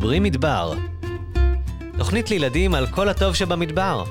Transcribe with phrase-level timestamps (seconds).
[0.00, 0.74] מדברים מדבר.
[1.98, 4.04] תוכנית לילדים על כל הטוב שבמדבר.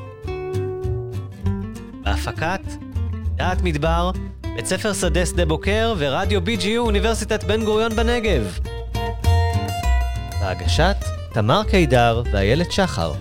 [2.03, 2.61] בהפקת
[3.35, 4.11] דעת מדבר,
[4.55, 8.59] בית ספר שדה שדה בוקר ורדיו BGU אוניברסיטת בן גוריון בנגב.
[10.41, 10.95] בהגשת
[11.33, 13.13] תמר קידר ואיילת שחר.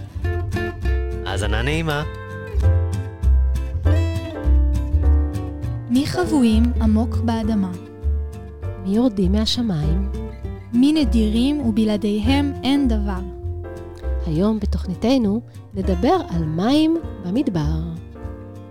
[1.27, 2.03] האזנה נעימה.
[5.91, 7.71] מי חבויים עמוק באדמה?
[8.85, 10.28] מי יורדים מהשמיים?
[10.73, 13.21] מי נדירים ובלעדיהם אין דבר?
[14.27, 15.41] היום בתוכניתנו
[15.75, 17.81] נדבר על מים במדבר.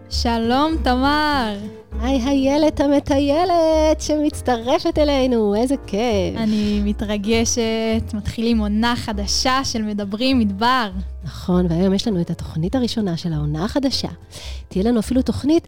[0.09, 1.57] שלום, תמר!
[2.01, 6.37] היי הילת המטיילת שמצטרפת אלינו, איזה כיף.
[6.37, 10.89] אני מתרגשת, מתחילים עונה חדשה של מדברים מדבר.
[11.23, 14.09] נכון, והיום יש לנו את התוכנית הראשונה של העונה החדשה.
[14.67, 15.67] תהיה לנו אפילו תוכנית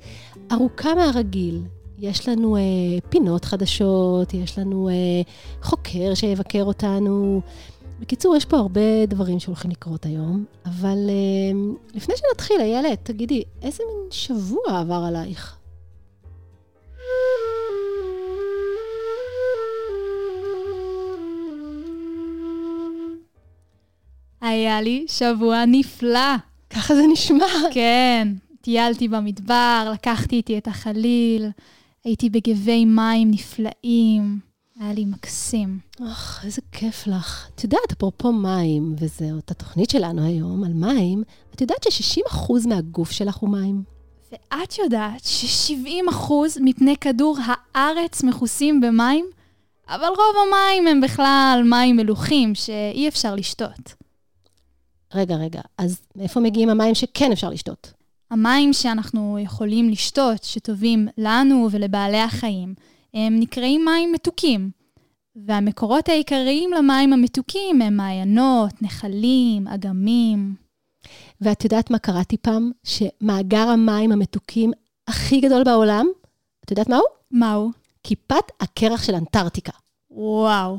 [0.51, 1.61] ארוכה מהרגיל.
[2.01, 2.61] יש לנו אה,
[3.09, 5.21] פינות חדשות, יש לנו אה,
[5.61, 7.41] חוקר שיבקר אותנו.
[7.99, 11.59] בקיצור, יש פה הרבה דברים שהולכים לקרות היום, אבל אה,
[11.93, 15.55] לפני שנתחיל, איילת, תגידי, איזה מין שבוע עבר עלייך?
[24.41, 26.35] היה לי שבוע נפלא.
[26.69, 27.45] ככה זה נשמע.
[27.73, 28.27] כן,
[28.61, 31.49] טיילתי במדבר, לקחתי איתי את החליל,
[32.03, 34.39] הייתי בגבי מים נפלאים,
[34.79, 35.79] היה לי מקסים.
[36.01, 37.47] אוח, איזה כיף לך.
[37.55, 41.23] את יודעת, אפרופו מים, וזאת התוכנית שלנו היום על מים,
[41.55, 43.83] את יודעת ש-60% מהגוף שלך הוא מים?
[44.31, 49.25] ואת יודעת ש-70% מפני כדור הארץ מכוסים במים?
[49.87, 53.93] אבל רוב המים הם בכלל מים מלוכים שאי אפשר לשתות.
[55.13, 57.93] רגע, רגע, אז מאיפה מגיעים המים שכן אפשר לשתות?
[58.31, 62.73] המים שאנחנו יכולים לשתות, שטובים לנו ולבעלי החיים,
[63.13, 64.71] הם נקראים מים מתוקים.
[65.35, 70.55] והמקורות העיקריים למים המתוקים הם מעיינות, נחלים, אגמים.
[71.41, 72.71] ואת יודעת מה קראתי פעם?
[72.83, 74.71] שמאגר המים המתוקים
[75.07, 76.05] הכי גדול בעולם,
[76.65, 77.03] את יודעת מהו?
[77.31, 77.71] מהו?
[78.03, 79.71] כיפת הקרח של אנטארקטיקה.
[80.11, 80.77] וואו.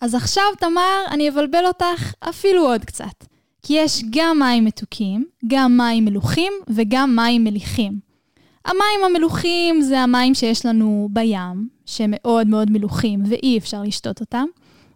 [0.00, 3.31] אז עכשיו, תמר, אני אבלבל אותך אפילו עוד קצת.
[3.62, 7.98] כי יש גם מים מתוקים, גם מים מלוכים וגם מים מליחים.
[8.64, 14.44] המים המלוכים זה המים שיש לנו בים, שהם מאוד מאוד מלוכים ואי אפשר לשתות אותם,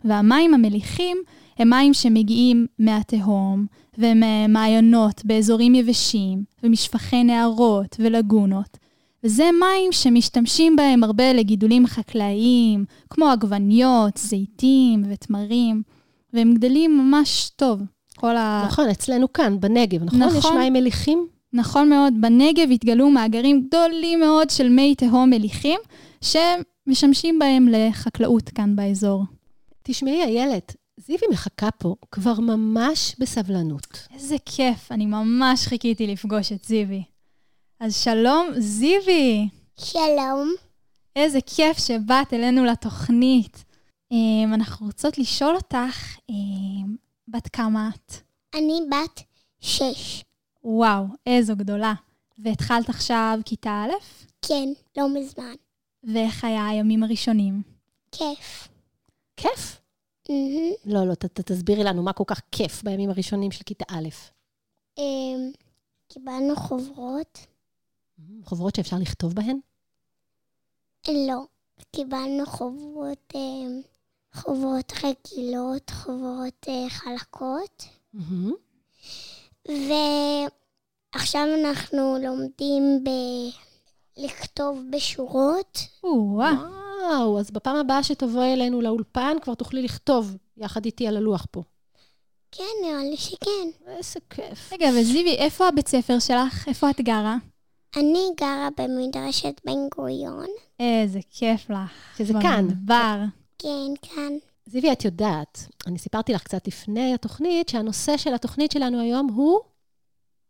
[0.05, 1.17] והמים המליחים
[1.59, 3.67] הם מים שמגיעים מהתהום
[3.99, 8.79] וממעיינות באזורים יבשים ומשפחי נהרות ולגונות.
[9.25, 15.83] וזה מים שמשתמשים בהם הרבה לגידולים חקלאיים, כמו עגבניות, זיתים ותמרים,
[16.33, 17.81] והם גדלים ממש טוב.
[18.17, 18.65] כל ה...
[18.67, 20.23] נכון, אצלנו כאן, בנגב, נכון?
[20.23, 20.39] נכון.
[20.39, 21.27] יש מים מליחים?
[21.53, 25.81] נכון מאוד, בנגב התגלו מאגרים גדולים מאוד של מי תהום מליחים,
[26.21, 29.25] שמשמשים בהם לחקלאות כאן באזור.
[29.83, 34.07] תשמעי, איילת, זיוי מחכה פה כבר ממש בסבלנות.
[34.15, 37.03] איזה כיף, אני ממש חיכיתי לפגוש את זיוי.
[37.81, 39.49] אז שלום, זיוי!
[39.81, 40.55] שלום.
[41.17, 43.65] איזה כיף שבאת אלינו לתוכנית.
[44.13, 46.35] Um, אנחנו רוצות לשאול אותך, um,
[47.29, 48.13] בת כמה את?
[48.55, 49.23] אני בת
[49.61, 50.25] שש.
[50.65, 51.95] וואו, איזו גדולה.
[52.39, 53.93] והתחלת עכשיו כיתה א'?
[54.43, 55.55] כן, לא מזמן.
[56.05, 57.63] ואיך היה הימים הראשונים?
[58.13, 58.69] כיף.
[59.37, 59.81] כיף?
[60.29, 60.73] מהמם.
[60.85, 64.09] לא, לא, ת, ת, תסבירי לנו מה כל כך כיף בימים הראשונים של כיתה א'.
[64.99, 65.51] אמ,
[66.09, 67.47] קיבלנו חוברות?
[68.45, 69.59] חוברות שאפשר לכתוב בהן?
[71.09, 71.43] לא.
[71.97, 73.81] קיבלנו חוברות, אמ,
[74.37, 78.53] חוברות רגילות, חוברות אה, חלקות, מהמם.
[79.69, 83.09] ועכשיו אנחנו לומדים ב...
[84.17, 85.79] לכתוב בשורות.
[86.03, 91.63] וואו, אז בפעם הבאה שתבואי אלינו לאולפן כבר תוכלי לכתוב יחד איתי על הלוח פה.
[92.53, 93.69] כן, נראה לי שכן.
[93.87, 94.73] איזה כיף.
[94.73, 96.69] רגע, וזיוי, איפה הבית ספר שלך?
[96.69, 97.37] איפה את גרה?
[97.97, 100.47] אני גרה במדרשת בן גוריון.
[100.81, 102.19] איזה כיף לך.
[102.19, 102.69] שזה כאן.
[102.69, 103.17] במדבר.
[103.59, 104.33] כן, כאן.
[104.67, 109.61] זיוי, את יודעת, אני סיפרתי לך קצת לפני התוכנית, שהנושא של התוכנית שלנו היום הוא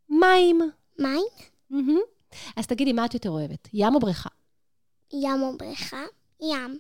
[0.09, 0.61] מים.
[0.99, 1.27] מים?
[1.71, 2.01] מהמם.
[2.57, 4.29] אז תגידי, מה את יותר אוהבת, ים או בריכה?
[5.13, 6.03] ים או בריכה?
[6.43, 6.79] ים.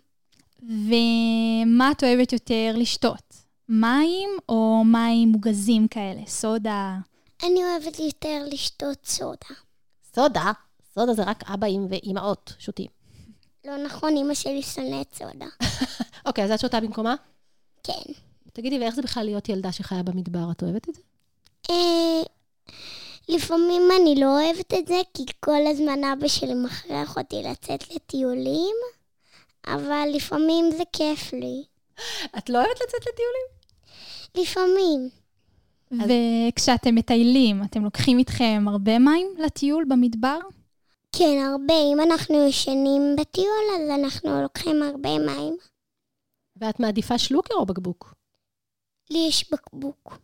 [0.62, 3.34] ומה את אוהבת יותר לשתות?
[3.68, 6.20] מים או מים מוגזים כאלה?
[6.26, 6.96] סודה?
[7.42, 9.54] אני אוהבת יותר לשתות סודה.
[10.14, 10.52] סודה.
[10.94, 12.86] סודה זה רק אבאים ואימהות שותים.
[13.64, 15.46] לא נכון, אמא שלי שונאת סודה.
[16.26, 17.14] אוקיי, אז את שותה במקומה?
[17.82, 18.12] כן.
[18.52, 20.50] תגידי, ואיך זה בכלל להיות ילדה שחיה במדבר?
[20.50, 21.00] את אוהבת את זה?
[21.70, 22.22] אה,
[23.28, 28.76] לפעמים אני לא אוהבת את זה, כי כל הזמן אבא שלי מכריח אותי לצאת לטיולים,
[29.66, 31.64] אבל לפעמים זה כיף לי.
[32.38, 33.46] את לא אוהבת לצאת לטיולים?
[34.34, 35.08] לפעמים.
[35.90, 40.38] וכשאתם מטיילים, אתם לוקחים איתכם הרבה מים לטיול במדבר?
[41.12, 41.74] כן, הרבה.
[41.92, 45.56] אם אנחנו ישנים בטיול, אז אנחנו לוקחים הרבה מים.
[46.56, 48.14] ואת מעדיפה שלוקר או בקבוק?
[49.10, 50.18] לי יש בקבוק.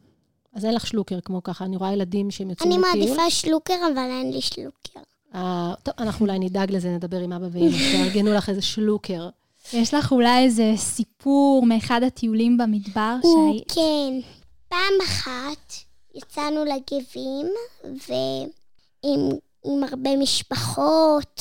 [0.54, 2.98] אז אין לך שלוקר כמו ככה, אני רואה ילדים שהם יוצאים אני לטיול.
[2.98, 5.00] מעדיפה שלוקר, אבל אין לי שלוקר.
[5.34, 9.28] אה, טוב, אנחנו אולי נדאג לזה, נדבר עם אבא ואמא, שיארגנו לך איזה שלוקר.
[9.72, 13.64] יש לך אולי איזה סיפור מאחד הטיולים במדבר שהי...
[13.74, 14.28] כן.
[14.68, 15.72] פעם אחת
[16.14, 17.46] יצאנו לגבים,
[17.84, 19.30] ועם
[19.64, 21.40] עם הרבה משפחות,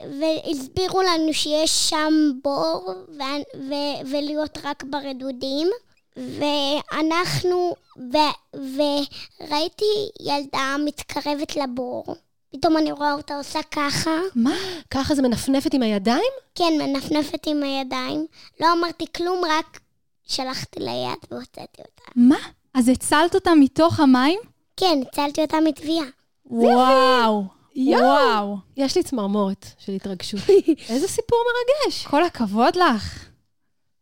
[0.00, 2.12] והסבירו לנו שיש שם
[2.42, 3.22] בור, ו,
[3.68, 3.74] ו,
[4.10, 5.68] ולהיות רק ברדודים.
[6.16, 7.74] ואנחנו,
[8.12, 8.16] ו,
[8.54, 9.84] וראיתי
[10.20, 12.04] ילדה מתקרבת לבור.
[12.52, 14.20] פתאום אני רואה אותה עושה ככה.
[14.34, 14.54] מה?
[14.90, 16.32] ככה זה מנפנפת עם הידיים?
[16.54, 18.26] כן, מנפנפת עם הידיים.
[18.60, 19.80] לא אמרתי כלום, רק
[20.26, 22.02] שלחתי לה יד והוצאתי אותה.
[22.16, 22.38] מה?
[22.74, 24.40] אז הצלת אותה מתוך המים?
[24.76, 26.06] כן, הצלתי אותה מטביעה.
[26.46, 27.59] וואו.
[27.74, 28.02] יואו.
[28.02, 28.56] וואו.
[28.76, 30.40] יש לי צמרמורת של התרגשות.
[30.88, 32.06] איזה סיפור מרגש.
[32.06, 33.28] כל הכבוד לך.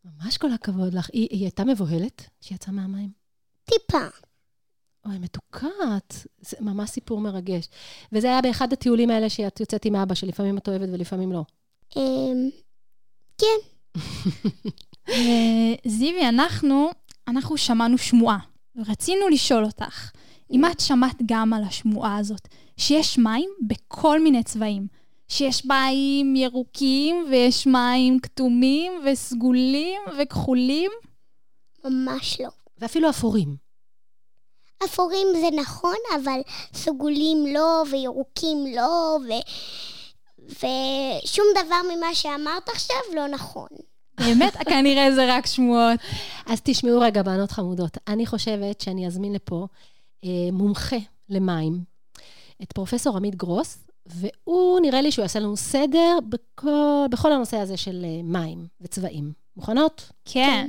[0.04, 1.10] ממש כל הכבוד לך.
[1.12, 3.10] היא, היא הייתה מבוהלת כשהיא יצאה מהמים?
[3.64, 4.06] טיפה.
[5.06, 6.14] אוי, מתוקת.
[6.40, 7.68] זה ממש סיפור מרגש.
[8.12, 11.44] וזה היה באחד הטיולים האלה שאת יוצאת עם אבא, שלפעמים את אוהבת ולפעמים לא.
[11.96, 12.50] אמ,
[13.38, 13.58] כן,
[15.08, 16.90] אה, זיוי, אנחנו,
[17.28, 18.38] אנחנו שמענו שמועה,
[18.76, 20.10] ורצינו לשאול אותך,
[20.52, 24.86] אם את שמעת גם על השמועה הזאת, שיש מים בכל מיני צבעים.
[25.28, 30.90] שיש מים ירוקים, ויש מים כתומים, וסגולים, וכחולים.
[31.84, 32.48] ממש לא.
[32.78, 33.56] ואפילו אפורים.
[34.84, 36.40] אפורים זה נכון, אבל
[36.74, 39.32] סגולים לא, וירוקים לא, ו...
[40.48, 43.68] ושום דבר ממה שאמרת עכשיו לא נכון.
[44.20, 46.00] באמת, כנראה זה רק שמועות.
[46.46, 47.98] אז תשמעו רגע, בנות חמודות.
[48.08, 49.66] אני חושבת שאני אזמין לפה
[50.52, 50.96] מומחה
[51.28, 51.84] למים,
[52.62, 57.76] את פרופסור עמית גרוס, והוא, נראה לי שהוא יעשה לנו סדר בכל, בכל הנושא הזה
[57.76, 59.32] של אה, מים וצבעים.
[59.56, 60.12] מוכנות?
[60.24, 60.66] כן.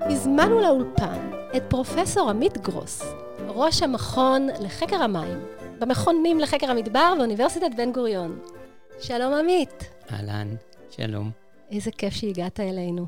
[0.00, 3.02] הזמנו לאולפן את פרופסור עמית גרוס,
[3.48, 5.38] ראש המכון לחקר המים,
[5.78, 8.38] במכונים לחקר המדבר באוניברסיטת בן גוריון.
[9.00, 9.84] שלום עמית.
[10.12, 10.56] אהלן,
[10.90, 11.30] שלום.
[11.70, 13.06] איזה כיף שהגעת אלינו.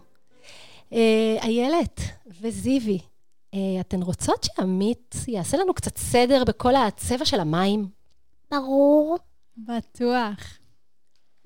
[0.93, 2.01] אה, איילת
[2.41, 2.99] וזיוי,
[3.55, 7.89] אה, אתן רוצות שעמית יעשה לנו קצת סדר בכל הצבע של המים?
[8.51, 9.19] ברור.
[9.57, 10.59] בטוח.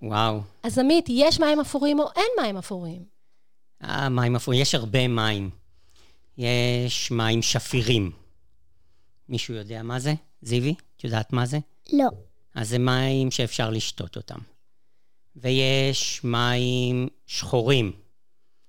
[0.02, 0.40] וואו.
[0.62, 3.04] אז עמית, יש מים אפורים או אין מים אפורים?
[3.84, 5.50] אה, מים אפורים, יש הרבה מים.
[6.38, 8.10] יש מים שפירים.
[9.28, 10.14] מישהו יודע מה זה?
[10.42, 11.58] זיוי, את יודעת מה זה?
[11.92, 12.08] לא.
[12.54, 14.38] אז זה מים שאפשר לשתות אותם.
[15.36, 17.92] ויש מים שחורים.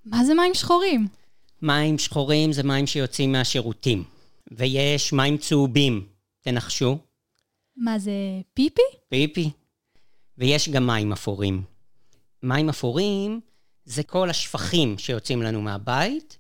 [0.06, 1.08] מה זה מים שחורים?
[1.62, 4.04] מים שחורים זה מים שיוצאים מהשירותים.
[4.52, 6.08] ויש מים צהובים.
[6.42, 6.98] תנחשו.
[7.78, 8.12] מה זה,
[8.54, 8.82] פיפי?
[9.10, 9.50] פיפי.
[10.38, 11.64] ויש גם מים אפורים.
[12.44, 13.40] מים אפורים
[13.86, 16.38] זה כל השפכים שיוצאים לנו מהבית,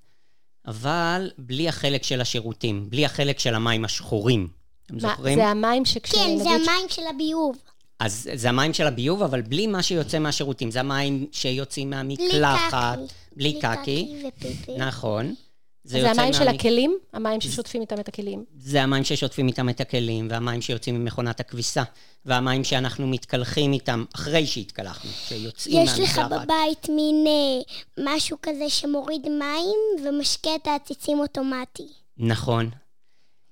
[0.68, 4.48] אבל בלי החלק של השירותים, בלי החלק של המים השחורים.
[4.86, 5.36] אתם מה, זוכרים?
[5.38, 6.12] זה המים שכש...
[6.12, 7.58] כן, זה המים של הביוב.
[8.00, 10.72] אז זה המים של הביוב, אבל בלי מה שיוצא מהשירותים.
[10.72, 13.00] זה המים שיוצאים מהמקלחת.
[13.36, 14.24] בלי קקי.
[14.27, 14.77] ופיפי.
[14.77, 15.36] נכון.
[15.84, 16.98] זה יוצא המים של הכלים?
[17.13, 18.46] המים ששוטפים איתם את הכלים?
[18.58, 21.84] זה המים ששוטפים איתם את הכלים, והמים שיוצאים ממכונת הכביסה,
[22.25, 26.46] והמים שאנחנו מתקלחים איתם אחרי שהתקלחנו, שיוצאים יש לך מהמקלחת.
[26.46, 31.88] בבית מין אה, משהו כזה שמוריד מים ומשקה את העציצים אוטומטי.
[32.18, 32.70] נכון.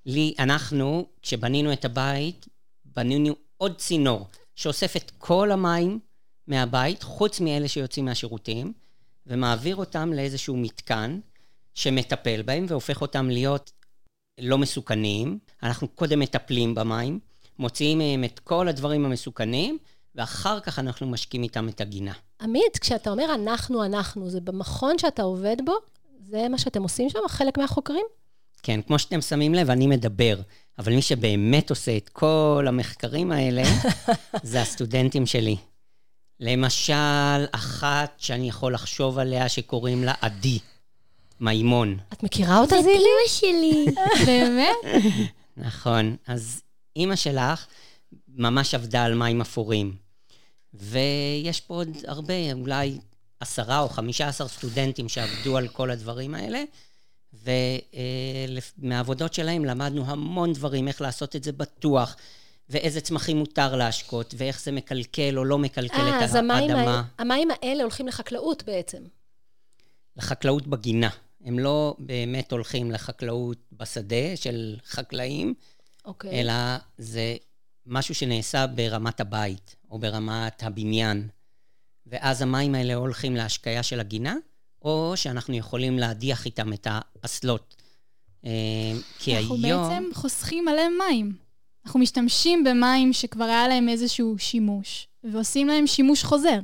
[0.06, 2.46] לי, אנחנו, כשבנינו את הבית,
[2.84, 5.98] בנינו עוד צינור שאוסף את כל המים
[6.46, 8.72] מהבית, חוץ מאלה שיוצאים מהשירותים,
[9.26, 11.20] ומעביר אותם לאיזשהו מתקן
[11.74, 13.72] שמטפל בהם והופך אותם להיות
[14.40, 15.38] לא מסוכנים.
[15.62, 17.20] אנחנו קודם מטפלים במים,
[17.58, 19.78] מוציאים מהם את כל הדברים המסוכנים,
[20.14, 22.12] ואחר כך אנחנו משקים איתם את הגינה.
[22.40, 25.72] עמית, כשאתה אומר אנחנו, אנחנו, זה במכון שאתה עובד בו?
[26.20, 28.06] זה מה שאתם עושים שם, חלק מהחוקרים?
[28.64, 30.40] כן, כמו שאתם שמים לב, אני מדבר,
[30.78, 33.62] אבל מי שבאמת עושה את כל המחקרים האלה,
[34.42, 35.56] זה הסטודנטים שלי.
[36.40, 40.58] למשל, אחת שאני יכול לחשוב עליה שקוראים לה עדי
[41.40, 41.98] מימון.
[42.12, 42.96] את מכירה אותה, זאת זיוי?
[42.96, 43.86] אימא שלי.
[44.26, 44.76] באמת?
[45.56, 46.16] נכון.
[46.26, 46.62] אז
[46.96, 47.66] אימא שלך
[48.28, 49.96] ממש עבדה על מים אפורים.
[50.74, 52.98] ויש פה עוד הרבה, אולי
[53.40, 56.62] עשרה או חמישה עשר סטודנטים שעבדו על כל הדברים האלה,
[58.78, 62.16] ומהעבודות שלהם למדנו המון דברים, איך לעשות את זה בטוח,
[62.68, 66.80] ואיזה צמחים מותר להשקות, ואיך זה מקלקל או לא מקלקל אה, את אז המים, האדמה.
[66.80, 69.02] האלה- המים האלה הולכים לחקלאות בעצם.
[70.16, 71.10] לחקלאות בגינה.
[71.44, 75.54] הם לא באמת הולכים לחקלאות בשדה של חקלאים,
[76.04, 76.40] אוקיי.
[76.40, 76.52] אלא
[76.98, 77.36] זה
[77.86, 81.28] משהו שנעשה ברמת הבית, או ברמת הבניין.
[82.06, 84.34] ואז המים האלה הולכים להשקיה של הגינה,
[84.84, 87.74] או שאנחנו יכולים להדיח איתם את האסלות.
[88.44, 88.50] אה,
[89.18, 89.88] כי אנחנו היום...
[89.88, 91.36] בעצם חוסכים מלא מים.
[91.86, 96.58] אנחנו משתמשים במים שכבר היה להם איזשהו שימוש, ועושים להם שימוש חוזר.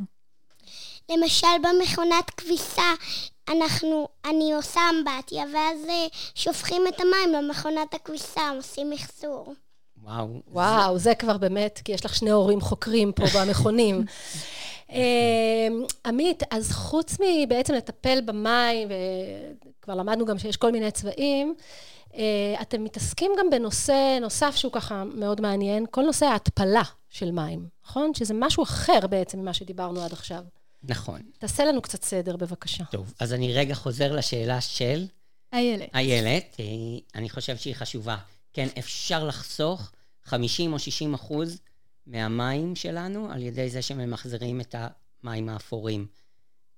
[1.11, 2.93] למשל במכונת כביסה,
[3.49, 9.55] אנחנו, אני עושה אמבטיה, ואז אה, שופכים את המים למכונת הכביסה, עושים מחזור.
[10.03, 10.43] וואו.
[10.49, 14.05] וואו, זה כבר באמת, כי יש לך שני הורים חוקרים פה במכונים.
[14.93, 18.89] אמ, עמית, אז חוץ מבעצם לטפל במים,
[19.81, 21.55] וכבר למדנו גם שיש כל מיני צבעים,
[22.15, 27.69] אה, אתם מתעסקים גם בנושא נוסף שהוא ככה מאוד מעניין, כל נושא ההתפלה של מים,
[27.85, 28.15] נכון?
[28.15, 30.43] שזה משהו אחר בעצם ממה שדיברנו עד עכשיו.
[30.83, 31.21] נכון.
[31.39, 32.85] תעשה לנו קצת סדר, בבקשה.
[32.85, 35.07] טוב, אז אני רגע חוזר לשאלה של
[35.53, 35.89] איילת.
[35.95, 36.57] איילת.
[36.61, 36.65] אה,
[37.15, 38.17] אני חושב שהיא חשובה.
[38.53, 39.91] כן, אפשר לחסוך
[40.25, 41.59] 50 או 60 אחוז
[42.07, 44.75] מהמים שלנו על ידי זה שממחזרים את
[45.23, 46.07] המים האפורים,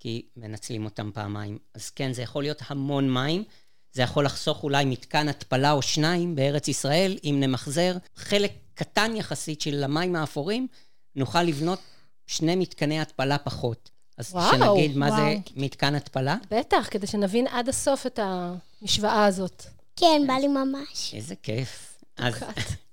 [0.00, 1.58] כי מנצלים אותם פעמיים.
[1.74, 3.44] אז כן, זה יכול להיות המון מים.
[3.92, 9.60] זה יכול לחסוך אולי מתקן התפלה או שניים בארץ ישראל, אם נמחזר חלק קטן יחסית
[9.60, 10.66] של המים האפורים,
[11.16, 11.78] נוכל לבנות
[12.26, 13.90] שני מתקני התפלה פחות.
[14.18, 15.38] אז וואו, שנגיד מה זה וואו.
[15.56, 16.36] מתקן התפלה?
[16.50, 19.64] בטח, כדי שנבין עד הסוף את המשוואה הזאת.
[19.96, 21.14] כן, בא לי ממש.
[21.14, 22.02] איזה כיף.
[22.16, 22.34] אז.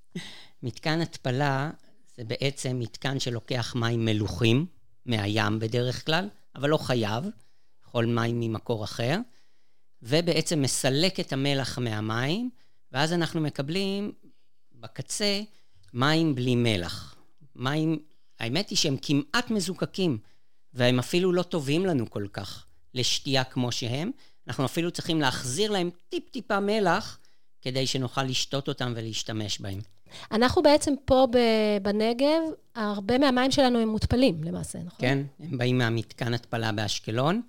[0.64, 1.70] מתקן התפלה
[2.20, 4.66] זה בעצם מתקן שלוקח מים מלוחים,
[5.06, 7.24] מהים בדרך כלל, אבל לא חייב,
[7.86, 9.18] יכול מים ממקור אחר,
[10.02, 12.50] ובעצם מסלק את המלח מהמים,
[12.92, 14.12] ואז אנחנו מקבלים
[14.72, 15.42] בקצה
[15.94, 17.16] מים בלי מלח.
[17.56, 18.00] מים,
[18.40, 20.18] האמת היא שהם כמעט מזוקקים,
[20.74, 24.12] והם אפילו לא טובים לנו כל כך לשתייה כמו שהם.
[24.48, 27.20] אנחנו אפילו צריכים להחזיר להם טיפ-טיפה מלח,
[27.62, 29.80] כדי שנוכל לשתות אותם ולהשתמש בהם.
[30.32, 31.28] אנחנו בעצם פה
[31.82, 32.42] בנגב,
[32.76, 35.00] הרבה מהמים שלנו הם מותפלים למעשה, נכון?
[35.00, 37.42] כן, הם באים מהמתקן התפלה באשקלון,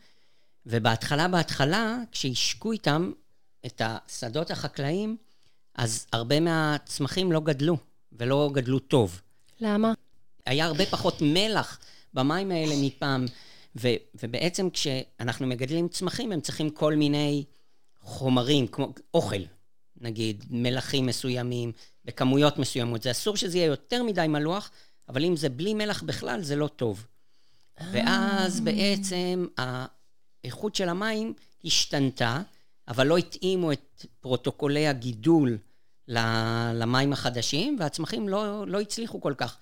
[0.66, 3.12] ובהתחלה, בהתחלה, כשהשקו איתם
[3.66, 5.16] את השדות החקלאיים,
[5.74, 7.76] אז הרבה מהצמחים לא גדלו,
[8.12, 9.20] ולא גדלו טוב.
[9.60, 9.92] למה?
[10.46, 11.78] היה הרבה פחות מלח
[12.14, 13.26] במים האלה מפעם,
[13.76, 13.88] ו,
[14.22, 17.44] ובעצם כשאנחנו מגדלים צמחים, הם צריכים כל מיני
[18.00, 19.42] חומרים, כמו אוכל,
[20.00, 21.72] נגיד, מלחים מסוימים,
[22.04, 23.02] בכמויות מסוימות.
[23.02, 24.70] זה אסור שזה יהיה יותר מדי מלוח,
[25.08, 27.06] אבל אם זה בלי מלח בכלל, זה לא טוב.
[27.92, 32.40] ואז בעצם האיכות של המים השתנתה,
[32.88, 35.58] אבל לא התאימו את פרוטוקולי הגידול
[36.74, 39.56] למים החדשים, והצמחים לא, לא הצליחו כל כך.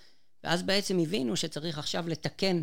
[0.44, 2.62] ואז בעצם הבינו שצריך עכשיו לתקן,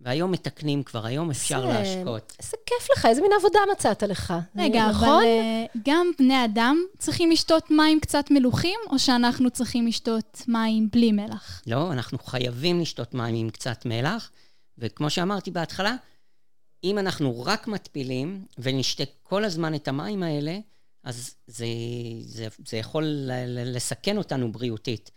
[0.00, 2.36] והיום מתקנים כבר, היום אפשר זה- להשקות.
[2.38, 4.34] איזה כיף לך, איזה מין עבודה מצאת לך.
[4.56, 5.24] רגע, אבל נכון?
[5.24, 11.12] אה, גם בני אדם צריכים לשתות מים קצת מלוחים, או שאנחנו צריכים לשתות מים בלי
[11.12, 11.62] מלח?
[11.66, 14.30] לא, אנחנו חייבים לשתות מים עם קצת מלח,
[14.78, 15.96] וכמו שאמרתי בהתחלה,
[16.84, 20.58] אם אנחנו רק מתפילים ונשתה כל הזמן את המים האלה,
[21.04, 21.66] אז זה,
[22.24, 23.04] זה, זה יכול
[23.46, 25.10] לסכן אותנו בריאותית.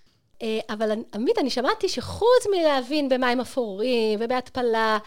[0.43, 4.97] אה, אבל עמית, אני שמעתי שחוץ מלהבין במים אפורים ובהתפלה,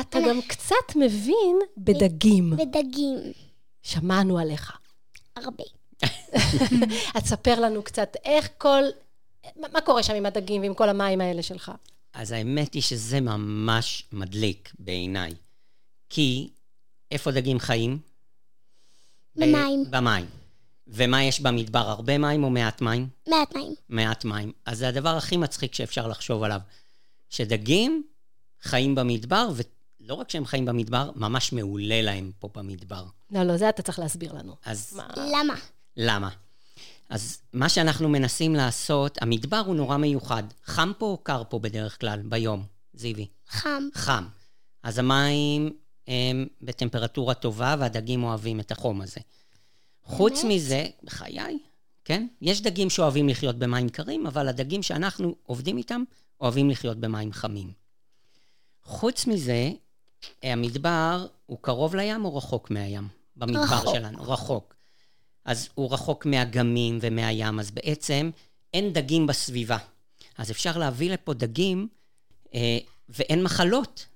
[0.00, 2.52] אתה גם קצת מבין בדגים.
[2.52, 3.18] ודגים,
[3.82, 4.72] שמענו עליך.
[5.36, 5.64] הרבה.
[7.14, 8.82] אז ספר לנו קצת איך כל...
[9.56, 11.72] מה קורה שם עם הדגים ועם כל המים האלה שלך?
[12.12, 15.34] אז האמת היא שזה ממש מדליק בעיניי.
[16.10, 16.48] כי
[17.10, 17.98] איפה דגים חיים?
[19.36, 19.84] במים.
[19.90, 20.37] במים.
[20.88, 21.78] ומה יש במדבר?
[21.78, 23.08] הרבה מים או מעט מים?
[23.28, 23.74] מעט מים.
[23.88, 24.52] מעט מים.
[24.66, 26.60] אז זה הדבר הכי מצחיק שאפשר לחשוב עליו.
[27.30, 28.02] שדגים
[28.62, 29.48] חיים במדבר,
[30.00, 33.04] ולא רק שהם חיים במדבר, ממש מעולה להם פה במדבר.
[33.30, 34.56] לא, לא, זה אתה צריך להסביר לנו.
[34.64, 35.06] אז מה?
[35.16, 35.54] למה?
[35.96, 36.28] למה?
[37.08, 40.42] אז מה שאנחנו מנסים לעשות, המדבר הוא נורא מיוחד.
[40.64, 42.64] חם פה או קר פה בדרך כלל, ביום,
[42.94, 43.26] זיוי?
[43.48, 43.82] חם.
[43.94, 44.24] חם.
[44.82, 45.70] אז המים
[46.08, 49.20] הם בטמפרטורה טובה, והדגים אוהבים את החום הזה.
[50.08, 51.58] חוץ מזה, בחיי,
[52.04, 52.26] כן?
[52.40, 56.02] יש דגים שאוהבים לחיות במים קרים, אבל הדגים שאנחנו עובדים איתם,
[56.40, 57.72] אוהבים לחיות במים חמים.
[58.84, 59.70] חוץ מזה,
[60.42, 63.08] המדבר הוא קרוב לים או רחוק מהים?
[63.36, 63.94] במדבר רחוק.
[63.94, 64.74] שלנו, רחוק.
[65.44, 68.30] אז הוא רחוק מהגמים ומהים, אז בעצם
[68.74, 69.78] אין דגים בסביבה.
[70.38, 71.88] אז אפשר להביא לפה דגים,
[72.54, 74.06] אה, ואין מחלות.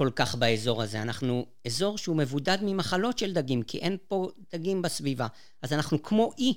[0.00, 1.02] כל כך באזור הזה.
[1.02, 5.26] אנחנו אזור שהוא מבודד ממחלות של דגים, כי אין פה דגים בסביבה.
[5.62, 6.54] אז אנחנו כמו אי.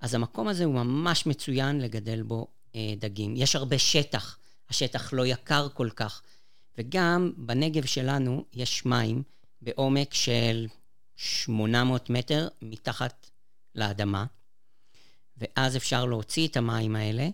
[0.00, 3.34] אז המקום הזה הוא ממש מצוין לגדל בו אה, דגים.
[3.36, 4.38] יש הרבה שטח,
[4.70, 6.22] השטח לא יקר כל כך.
[6.78, 9.22] וגם בנגב שלנו יש מים
[9.60, 10.66] בעומק של
[11.16, 13.30] 800 מטר מתחת
[13.74, 14.24] לאדמה,
[15.36, 17.28] ואז אפשר להוציא את המים האלה,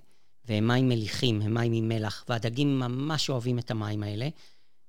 [0.45, 4.29] והם מים מליחים, הם מים עם מלח, והדגים ממש אוהבים את המים האלה,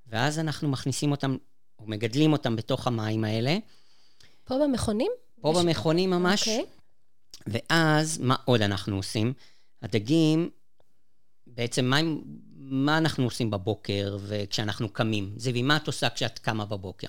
[0.10, 1.38] ואז אנחנו מכניסים אותם,
[1.80, 3.58] או מגדלים אותם בתוך המים האלה.
[4.44, 5.12] פה במכונים?
[5.42, 5.58] פה יש...
[5.58, 6.44] במכונים ממש.
[6.44, 6.52] Okay.
[6.52, 6.66] אוקיי.
[7.48, 9.34] ואז, מה עוד אנחנו עושים?
[9.82, 10.50] הדגים,
[11.48, 11.98] בעצם מה,
[12.56, 15.34] מה אנחנו עושים בבוקר וכשאנחנו קמים?
[15.38, 17.08] זיוי, מה את עושה כשאת קמה בבוקר?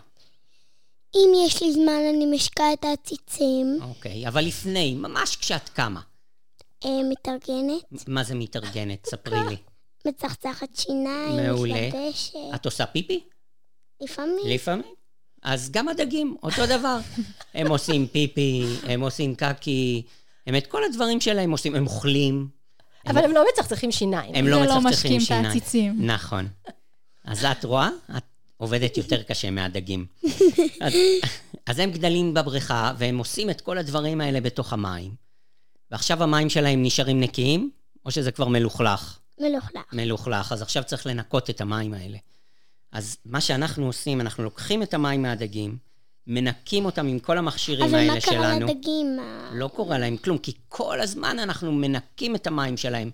[1.14, 3.78] אם יש לי זמן, אני משקה את העציצים.
[3.82, 6.00] אוקיי, אבל לפני, ממש כשאת קמה.
[6.84, 8.08] אה, מתארגנת.
[8.08, 9.06] מה זה מתארגנת?
[9.06, 9.56] ספרי לי.
[10.06, 11.88] מצחצחת שיניים, מעולה.
[11.88, 12.34] מתלבשת.
[12.54, 13.20] את עושה פיפי?
[14.00, 14.40] לפעמים.
[14.44, 14.94] לפעמים.
[15.42, 16.98] אז גם הדגים, אותו דבר.
[17.54, 20.02] הם עושים פיפי, הם עושים קקי,
[20.46, 22.48] הם את כל הדברים שלהם עושים, הם אוכלים.
[23.06, 24.34] אבל הם לא מצחצחים שיניים.
[24.34, 25.44] הם לא, לא מצחצחים שיניים.
[25.44, 26.06] לא משקים את העציצים.
[26.06, 26.48] נכון.
[27.24, 27.88] אז את רואה?
[28.16, 28.24] את
[28.56, 30.06] עובדת יותר קשה מהדגים.
[30.80, 30.92] אז,
[31.66, 35.14] אז הם גדלים בבריכה, והם עושים את כל הדברים האלה בתוך המים.
[35.90, 37.70] ועכשיו המים שלהם נשארים נקיים,
[38.06, 39.18] או שזה כבר מלוכלך?
[39.40, 39.82] מלוכלך.
[39.92, 42.18] מלוכלך, אז עכשיו צריך לנקות את המים האלה.
[42.92, 45.78] אז מה שאנחנו עושים, אנחנו לוקחים את המים מהדגים,
[46.26, 48.44] מנקים אותם עם כל המכשירים האלה שלנו.
[48.44, 49.18] אבל מה קרה לדגים?
[49.52, 53.10] לא קורה להם כלום, כי כל הזמן אנחנו מנקים את המים שלהם.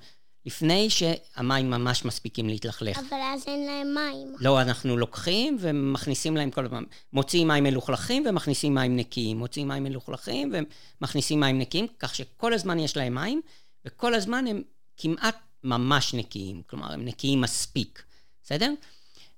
[0.47, 2.99] לפני שהמים ממש מספיקים להתלכלך.
[2.99, 4.35] אבל אז אין להם מים.
[4.40, 9.83] לא, אנחנו לוקחים ומכניסים להם כל הזמן, מוציאים מים מלוכלכים ומכניסים מים נקיים, מוציאים מים
[9.83, 10.52] מלוכלכים
[11.00, 13.40] ומכניסים מים נקיים, כך שכל הזמן יש להם מים,
[13.87, 14.62] וכל הזמן הם
[14.97, 18.02] כמעט ממש נקיים, כלומר, הם נקיים מספיק,
[18.42, 18.73] בסדר?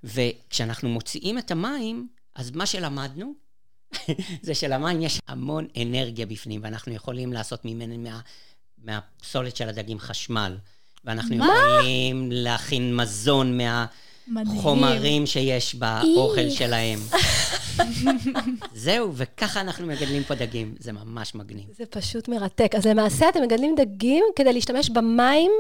[0.05, 3.35] וכשאנחנו מוציאים את המים, אז מה שלמדנו,
[4.47, 8.21] זה שלמים יש המון אנרגיה בפנים, ואנחנו יכולים לעשות ממנו, מה,
[8.79, 10.57] מהפסולת של הדגים חשמל.
[11.05, 11.47] ואנחנו מה?
[11.47, 13.59] יכולים להכין מזון
[14.27, 16.99] מהחומרים שיש באוכל שלהם.
[18.75, 20.75] זהו, וככה אנחנו מגדלים פה דגים.
[20.79, 21.65] זה ממש מגניב.
[21.77, 22.75] זה פשוט מרתק.
[22.77, 25.53] אז למעשה אתם מגדלים דגים כדי להשתמש במים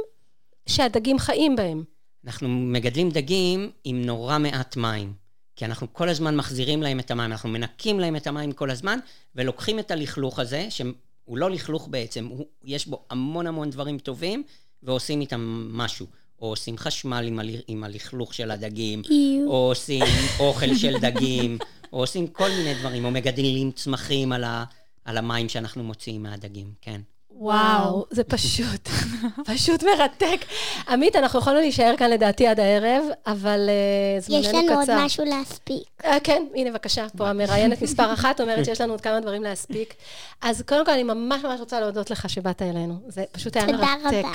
[0.66, 1.84] שהדגים חיים בהם.
[2.26, 5.12] אנחנו מגדלים דגים עם נורא מעט מים.
[5.56, 8.98] כי אנחנו כל הזמן מחזירים להם את המים, אנחנו מנקים להם את המים כל הזמן,
[9.34, 14.42] ולוקחים את הלכלוך הזה, שהוא לא לכלוך בעצם, הוא, יש בו המון המון דברים טובים,
[14.82, 16.06] ועושים איתם משהו.
[16.42, 17.50] או עושים חשמל עם, הל...
[17.68, 19.48] עם הלכלוך של הדגים, איו.
[19.48, 20.04] או עושים
[20.40, 21.58] אוכל של דגים,
[21.92, 24.64] או עושים כל מיני דברים, או מגדלים צמחים על, ה...
[25.04, 27.00] על המים שאנחנו מוציאים מהדגים, כן.
[27.38, 28.88] וואו, זה פשוט,
[29.54, 30.44] פשוט מרתק.
[30.88, 34.48] עמית, אנחנו יכולנו להישאר כאן לדעתי עד הערב, אבל uh, זמננו קצר.
[34.48, 34.92] יש לנו קצר.
[34.92, 36.02] עוד משהו להספיק.
[36.02, 39.94] Uh, כן, הנה בבקשה, פה המראיינת מספר אחת אומרת שיש לנו עוד כמה דברים להספיק.
[40.42, 42.98] אז קודם כל, אני ממש ממש רוצה להודות לך שבאת אלינו.
[43.08, 43.78] זה פשוט היה מרתק.
[44.04, 44.32] תודה רבה.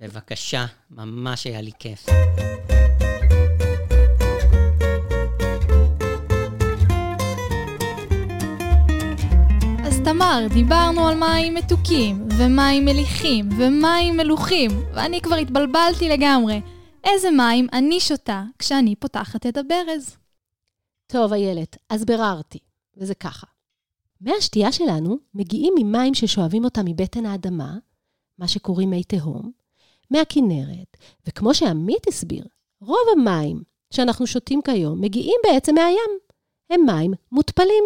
[0.00, 2.06] בבקשה, ממש היה לי כיף.
[10.12, 16.60] תמר, דיברנו על מים מתוקים, ומים מליחים, ומים מלוכים, ואני כבר התבלבלתי לגמרי.
[17.04, 20.16] איזה מים אני שותה כשאני פותחת את הברז?
[21.06, 22.58] טוב, איילת, אז ביררתי,
[22.96, 23.46] וזה ככה.
[24.20, 27.76] מי השתייה שלנו מגיעים ממים ששואבים אותם מבטן האדמה,
[28.38, 29.50] מה שקוראים מי תהום,
[30.10, 32.44] מהכינרת, וכמו שעמית הסביר,
[32.80, 36.10] רוב המים שאנחנו שותים כיום מגיעים בעצם מהים.
[36.70, 37.84] הם מים מותפלים.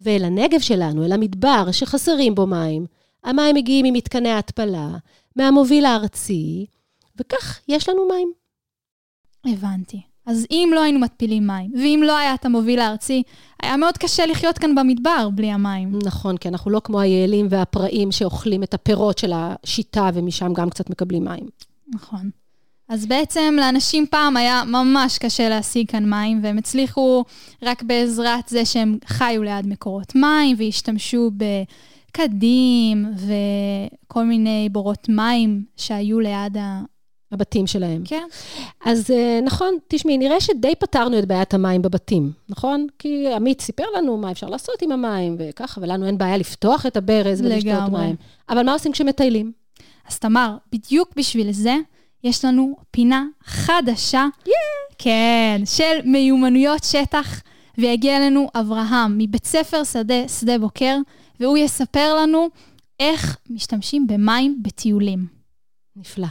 [0.00, 2.86] ואל הנגב שלנו, אל המדבר שחסרים בו מים,
[3.24, 4.90] המים מגיעים ממתקני ההתפלה,
[5.36, 6.66] מהמוביל הארצי,
[7.16, 8.32] וכך יש לנו מים.
[9.46, 10.00] הבנתי.
[10.26, 13.22] אז אם לא היינו מתפילים מים, ואם לא היה את המוביל הארצי,
[13.62, 15.98] היה מאוד קשה לחיות כאן במדבר בלי המים.
[16.04, 20.90] נכון, כי אנחנו לא כמו היעלים והפראים שאוכלים את הפירות של השיטה, ומשם גם קצת
[20.90, 21.48] מקבלים מים.
[21.88, 22.30] נכון.
[22.90, 27.24] אז בעצם לאנשים פעם היה ממש קשה להשיג כאן מים, והם הצליחו
[27.62, 31.30] רק בעזרת זה שהם חיו ליד מקורות מים, והשתמשו
[32.10, 36.56] בקדים וכל מיני בורות מים שהיו ליד
[37.32, 38.02] הבתים שלהם.
[38.04, 38.26] כן.
[38.84, 42.86] אז אה, נכון, תשמעי, נראה שדי פתרנו את בעיית המים בבתים, נכון?
[42.98, 46.96] כי עמית סיפר לנו מה אפשר לעשות עם המים וככה, ולנו אין בעיה לפתוח את
[46.96, 48.16] הברז ולשתות מים.
[48.48, 49.52] אבל מה עושים כשמטיילים?
[50.08, 51.76] אז תמר, בדיוק בשביל זה,
[52.24, 54.50] יש לנו פינה חדשה, yeah.
[54.98, 57.40] כן, של מיומנויות שטח,
[57.78, 60.96] ויגיע אלינו אברהם מבית ספר שדה, שדה בוקר,
[61.40, 62.48] והוא יספר לנו
[63.00, 65.26] איך משתמשים במים בטיולים.
[65.96, 66.26] נפלא.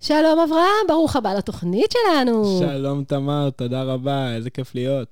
[0.00, 2.58] שלום אברהם, ברוך הבא לתוכנית שלנו.
[2.58, 5.08] שלום תמר, תודה רבה, איזה כיף להיות.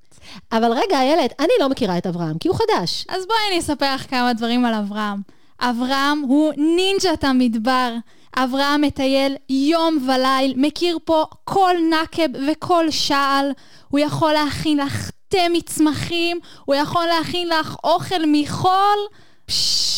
[0.52, 3.06] אבל רגע, איילת, אני לא מכירה את אברהם, כי הוא חדש.
[3.08, 5.20] אז בואי אני אספר לך כמה דברים על אברהם.
[5.60, 7.92] אברהם הוא נינג'ת המדבר.
[8.36, 13.50] אברהם מטייל יום וליל, מכיר פה כל נקב וכל שעל.
[13.88, 18.98] הוא יכול להכין לך תה מצמחים, הוא יכול להכין לך אוכל מחול.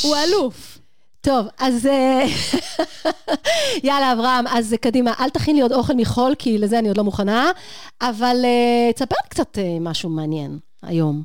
[0.02, 0.78] הוא אלוף.
[1.20, 2.24] טוב, אז אה,
[3.84, 7.04] יאללה, אברהם, אז קדימה, אל תכין לי עוד אוכל מחול, כי לזה אני עוד לא
[7.04, 7.50] מוכנה,
[8.00, 11.22] אבל אה, תספר לי קצת אה, משהו מעניין היום.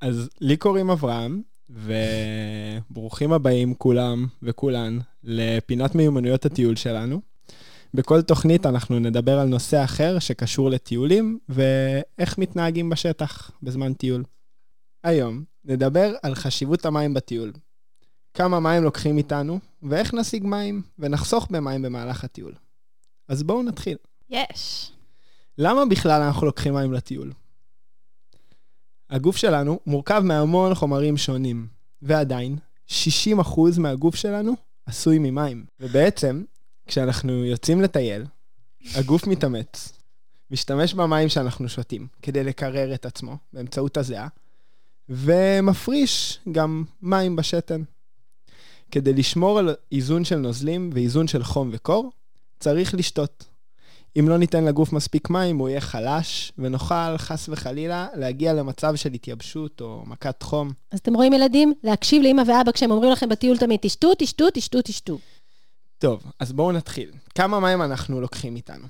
[0.00, 7.20] אז לי קוראים אברהם, וברוכים הבאים כולם וכולן לפינת מיומנויות הטיול שלנו.
[7.94, 14.24] בכל תוכנית אנחנו נדבר על נושא אחר שקשור לטיולים ואיך מתנהגים בשטח בזמן טיול.
[15.04, 17.52] היום נדבר על חשיבות המים בטיול.
[18.34, 22.54] כמה מים לוקחים איתנו, ואיך נשיג מים ונחסוך במים במהלך הטיול.
[23.28, 23.96] אז בואו נתחיל.
[24.30, 24.92] יש.
[25.58, 27.32] למה בכלל אנחנו לוקחים מים לטיול?
[29.10, 31.66] הגוף שלנו מורכב מהמון חומרים שונים,
[32.02, 32.56] ועדיין,
[32.88, 32.92] 60%
[33.78, 34.52] מהגוף שלנו
[34.86, 35.64] עשוי ממים.
[35.80, 36.42] ובעצם,
[36.86, 38.24] כשאנחנו יוצאים לטייל,
[38.94, 39.92] הגוף מתאמץ,
[40.50, 44.28] משתמש במים שאנחנו שותים כדי לקרר את עצמו באמצעות הזיעה,
[45.08, 47.82] ומפריש גם מים בשתן.
[48.90, 52.12] כדי לשמור על איזון של נוזלים ואיזון של חום וקור,
[52.60, 53.44] צריך לשתות.
[54.18, 59.12] אם לא ניתן לגוף מספיק מים, הוא יהיה חלש, ונוכל, חס וחלילה, להגיע למצב של
[59.12, 60.70] התייבשות או מכת חום.
[60.92, 61.74] אז אתם רואים, ילדים?
[61.84, 65.18] להקשיב לאמא ואבא כשהם אומרים לכם בטיול תמיד, תשתו, תשתו, תשתו, תשתו.
[65.98, 67.10] טוב, אז בואו נתחיל.
[67.34, 68.86] כמה מים אנחנו לוקחים איתנו?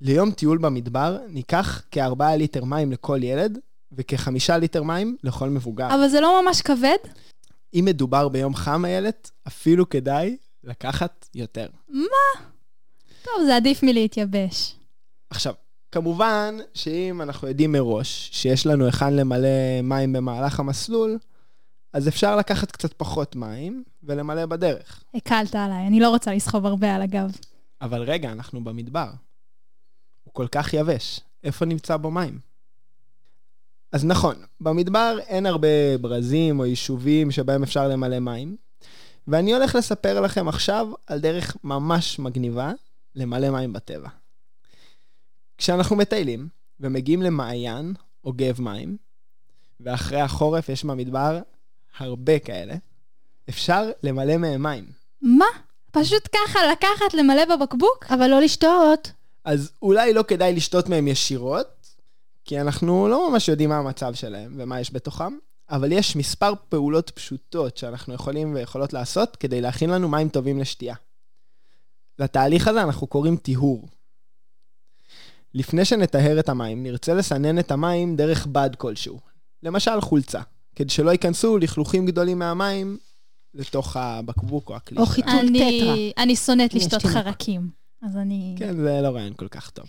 [0.00, 3.58] ליום טיול במדבר ניקח כ-4 ליטר מים לכל ילד,
[3.92, 5.94] וכ-5 ליטר מים לכל מבוגר.
[5.94, 6.96] אבל זה לא ממש כבד?
[7.74, 11.66] אם מדובר ביום חם, איילת, אפילו כדאי לקחת יותר.
[13.26, 14.74] טוב, זה עדיף מלהתייבש.
[15.30, 15.54] עכשיו,
[15.92, 21.18] כמובן שאם אנחנו יודעים מראש שיש לנו היכן למלא מים במהלך המסלול,
[21.92, 25.04] אז אפשר לקחת קצת פחות מים ולמלא בדרך.
[25.14, 27.36] הקלת עליי, אני לא רוצה לסחוב הרבה על הגב.
[27.80, 29.08] אבל רגע, אנחנו במדבר.
[30.24, 32.38] הוא כל כך יבש, איפה נמצא בו מים?
[33.92, 38.56] אז נכון, במדבר אין הרבה ברזים או יישובים שבהם אפשר למלא מים,
[39.28, 42.72] ואני הולך לספר לכם עכשיו על דרך ממש מגניבה
[43.16, 44.08] למלא מים בטבע.
[45.58, 46.48] כשאנחנו מטיילים
[46.80, 48.96] ומגיעים למעיין או גב מים,
[49.80, 51.40] ואחרי החורף יש במדבר
[51.98, 52.74] הרבה כאלה,
[53.48, 54.84] אפשר למלא מהם מים.
[55.22, 55.46] מה?
[55.90, 58.04] פשוט ככה לקחת, למלא בבקבוק?
[58.10, 59.12] אבל לא לשתות.
[59.44, 61.86] אז אולי לא כדאי לשתות מהם ישירות,
[62.44, 65.38] כי אנחנו לא ממש יודעים מה המצב שלהם ומה יש בתוכם,
[65.70, 70.94] אבל יש מספר פעולות פשוטות שאנחנו יכולים ויכולות לעשות כדי להכין לנו מים טובים לשתייה.
[72.18, 73.88] לתהליך הזה אנחנו קוראים טיהור.
[75.54, 79.20] לפני שנטהר את המים, נרצה לסנן את המים דרך בד כלשהו,
[79.62, 80.40] למשל חולצה,
[80.76, 82.98] כדי שלא ייכנסו לכלוכים גדולים מהמים
[83.54, 84.98] לתוך הבקבוק או הכלי.
[84.98, 85.06] או.
[85.06, 85.30] חיתוך.
[85.30, 86.22] טול אני, טטרה.
[86.22, 87.02] אני שונאת לשתות.
[87.02, 87.70] חרקים.
[88.02, 88.54] אז אני...
[88.58, 89.86] כן, זה לא רעיון כל כך טוב.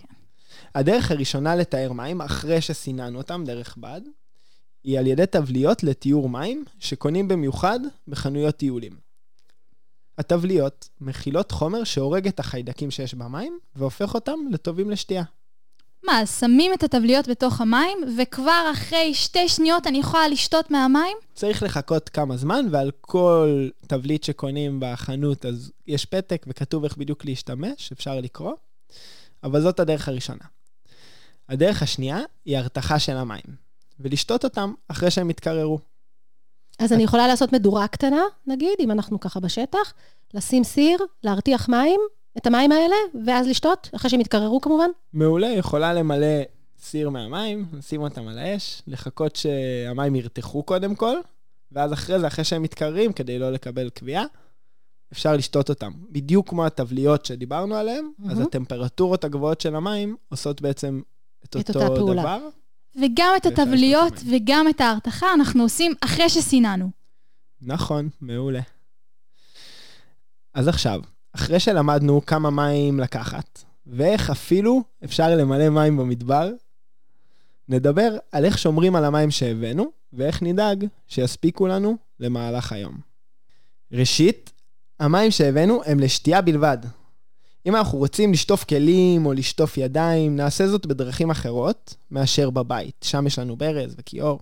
[0.74, 4.00] הדרך הראשונה לטהר מים, אחרי שסיננו אותם דרך בד,
[4.84, 9.07] היא על ידי תבליות לטיהור מים, שקונים במיוחד בחנויות טיולים.
[10.18, 15.22] התבליות מכילות חומר שהורג את החיידקים שיש במים, והופך אותם לטובים לשתייה.
[16.06, 21.16] מה, אז שמים את הטבליות בתוך המים, וכבר אחרי שתי שניות אני יכולה לשתות מהמים?
[21.34, 27.24] צריך לחכות כמה זמן, ועל כל תבלית שקונים בחנות, אז יש פתק וכתוב איך בדיוק
[27.24, 28.52] להשתמש, אפשר לקרוא,
[29.44, 30.44] אבל זאת הדרך הראשונה.
[31.48, 33.56] הדרך השנייה היא הרתחה של המים,
[34.00, 35.78] ולשתות אותם אחרי שהם יתקררו.
[36.78, 39.94] אז אני יכולה לעשות מדורה קטנה, נגיד, אם אנחנו ככה בשטח,
[40.34, 42.00] לשים סיר, להרתיח מים,
[42.38, 44.90] את המים האלה, ואז לשתות, אחרי שהם יתקררו כמובן.
[45.12, 46.42] מעולה, יכולה למלא
[46.78, 51.16] סיר מהמים, לשים אותם על האש, לחכות שהמים ירתחו קודם כל,
[51.72, 54.24] ואז אחרי זה, אחרי שהם מתקררים, כדי לא לקבל קביעה,
[55.12, 55.92] אפשר לשתות אותם.
[56.10, 58.42] בדיוק כמו התבליות שדיברנו עליהן, אז מהמם.
[58.42, 61.00] הטמפרטורות הגבוהות של המים עושות בעצם
[61.44, 62.12] את את אותו.
[62.14, 62.48] דבר.
[63.02, 64.22] וגם את מים.
[64.30, 66.90] וגם את ההרתחה אנחנו עושים אחרי שסיננו.
[67.62, 68.60] נכון, מעולה.
[70.54, 71.00] אז עכשיו,
[71.32, 76.50] אחרי שלמדנו כמה מים לקחת, ואיך אפילו אפשר למלא מים במדבר,
[77.68, 82.98] נדבר על איך שומרים על המים שהבאנו, ואיך נדאג שיספיקו לנו למהלך היום.
[83.92, 84.52] ראשית,
[85.00, 86.78] המים שהבאנו הם לשתייה בלבד.
[87.68, 92.94] אם אנחנו רוצים לשטוף כלים או לשטוף ידיים, נעשה זאת בדרכים אחרות מאשר בבית.
[93.04, 94.40] שם יש לנו ברז וכיור.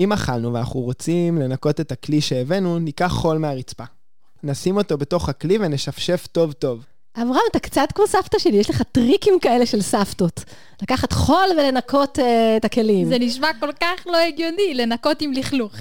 [0.00, 3.84] אם אכלנו ואנחנו רוצים לנקות את הכלי שהבאנו, ניקח חול מהרצפה.
[4.42, 6.84] נשים אותו בתוך הכלי ונשפשף טוב טוב.
[7.16, 10.44] אברהם, אתה קצת כמו סבתא שלי, יש לך טריקים כאלה של סבתות.
[10.82, 12.22] לקחת חול ולנקות uh,
[12.56, 13.08] את הכלים.
[13.08, 15.74] זה נשמע כל כך לא הגיוני, לנקות עם לכלוך.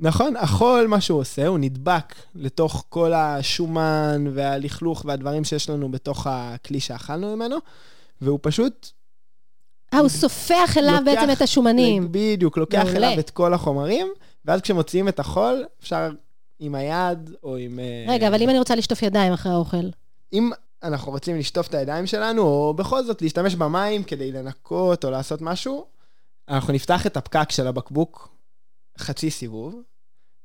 [0.00, 6.26] נכון, החול, מה שהוא עושה, הוא נדבק לתוך כל השומן והלכלוך והדברים שיש לנו בתוך
[6.30, 7.56] הכלי שאכלנו ממנו,
[8.20, 8.88] והוא פשוט
[9.94, 12.08] אה, הוא סופח אליו לוקח- בעצם את השומנים.
[12.10, 12.96] בדיוק, לוקח מעולה.
[12.96, 14.06] אליו את כל החומרים,
[14.44, 16.10] ואז כשמוציאים את החול, אפשר
[16.58, 17.78] עם היד או עם...
[17.78, 19.86] אה, רגע, אבל אם אני רוצה לשטוף ידיים אחרי האוכל,
[20.32, 20.50] אם
[20.82, 25.40] אנחנו רוצים לשטוף את הידיים שלנו, או בכל זאת להשתמש במים כדי לנקות או לעשות
[25.42, 25.84] משהו,
[26.48, 28.35] אנחנו נפתח את הפקק של הבקבוק
[28.98, 29.82] חצי סיבוב,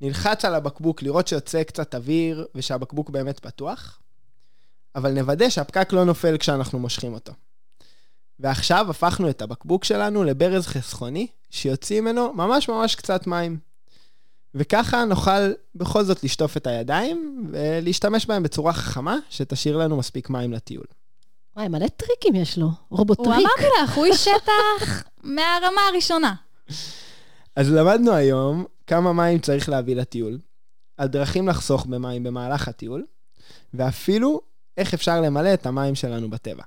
[0.01, 3.99] נלחץ על הבקבוק לראות שיוצא קצת אוויר ושהבקבוק באמת פתוח,
[4.95, 7.33] אבל נוודא שהפקק לא נופל כשאנחנו מושכים אותו.
[8.39, 13.57] ועכשיו הפכנו את הבקבוק שלנו לברז חסכוני, שיוציא ממנו ממש ממש קצת מים.
[14.55, 20.53] וככה נוכל בכל זאת לשטוף את הידיים ולהשתמש בהם בצורה חכמה, שתשאיר לנו מספיק מים
[20.53, 20.85] לטיול.
[21.55, 22.69] וואי, מלא טריקים יש לו.
[22.87, 23.27] הוא רובוטריק.
[23.27, 26.33] אמרתי לך, הוא איש שטח מהרמה הראשונה.
[27.55, 30.39] אז למדנו היום כמה מים צריך להביא לטיול,
[30.97, 33.05] על דרכים לחסוך במים במהלך הטיול,
[33.73, 34.41] ואפילו
[34.77, 36.63] איך אפשר למלא את המים שלנו בטבע.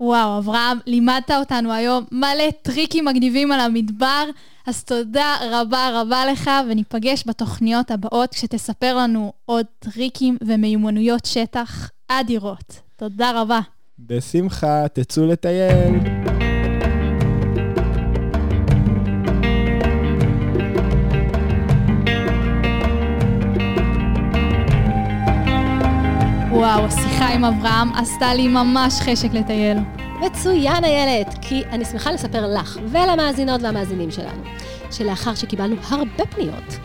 [0.00, 4.24] וואו, אברהם, לימדת אותנו היום מלא טריקים מגניבים על המדבר,
[4.66, 12.80] אז תודה רבה רבה לך, וניפגש בתוכניות הבאות כשתספר לנו עוד טריקים ומיומנויות שטח אדירות.
[12.96, 13.60] תודה רבה.
[13.98, 16.23] בשמחה, תצאו לטייל.
[26.64, 29.78] וואו, השיחה עם אברהם עשתה לי ממש חשק לטייל.
[30.20, 34.42] מצוין, איילת, כי אני שמחה לספר לך ולמאזינות והמאזינים שלנו,
[34.90, 36.78] שלאחר שקיבלנו הרבה פניות,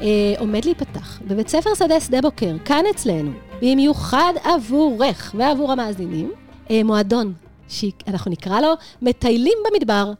[0.00, 3.30] אה, עומד להיפתח בבית ספר שדה שדה בוקר, כאן אצלנו,
[3.62, 6.32] במיוחד עבורך ועבור המאזינים,
[6.70, 7.32] אה, מועדון,
[7.68, 10.12] שאנחנו נקרא לו מטיילים במדבר.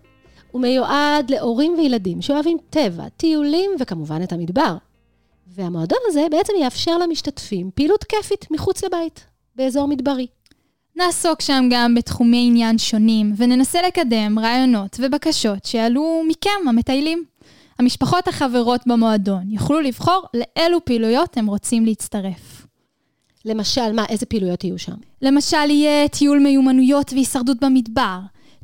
[0.51, 4.77] הוא מיועד להורים וילדים שאוהבים טבע, טיולים וכמובן את המדבר.
[5.55, 9.25] והמועדון הזה בעצם יאפשר למשתתפים פעילות כיפית מחוץ לבית,
[9.57, 10.27] באזור מדברי.
[10.97, 17.25] נעסוק שם גם בתחומי עניין שונים, וננסה לקדם רעיונות ובקשות שיעלו מכם, המטיילים.
[17.79, 22.67] המשפחות החברות במועדון יוכלו לבחור לאילו פעילויות הם רוצים להצטרף.
[23.45, 24.95] למשל, מה, איזה פעילויות יהיו שם?
[25.23, 28.19] למשל, יהיה טיול מיומנויות והישרדות במדבר,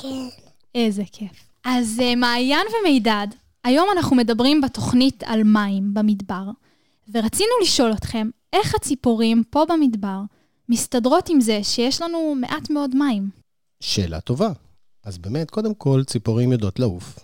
[0.00, 0.28] כן.
[0.74, 1.48] איזה כיף.
[1.64, 3.26] אז uh, מעיין ומידד,
[3.64, 6.44] היום אנחנו מדברים בתוכנית על מים במדבר,
[7.12, 10.20] ורצינו לשאול אתכם, איך הציפורים פה במדבר
[10.68, 13.30] מסתדרות עם זה שיש לנו מעט מאוד מים?
[13.80, 14.52] שאלה טובה.
[15.04, 17.18] אז באמת, קודם כל, ציפורים יודעות לעוף.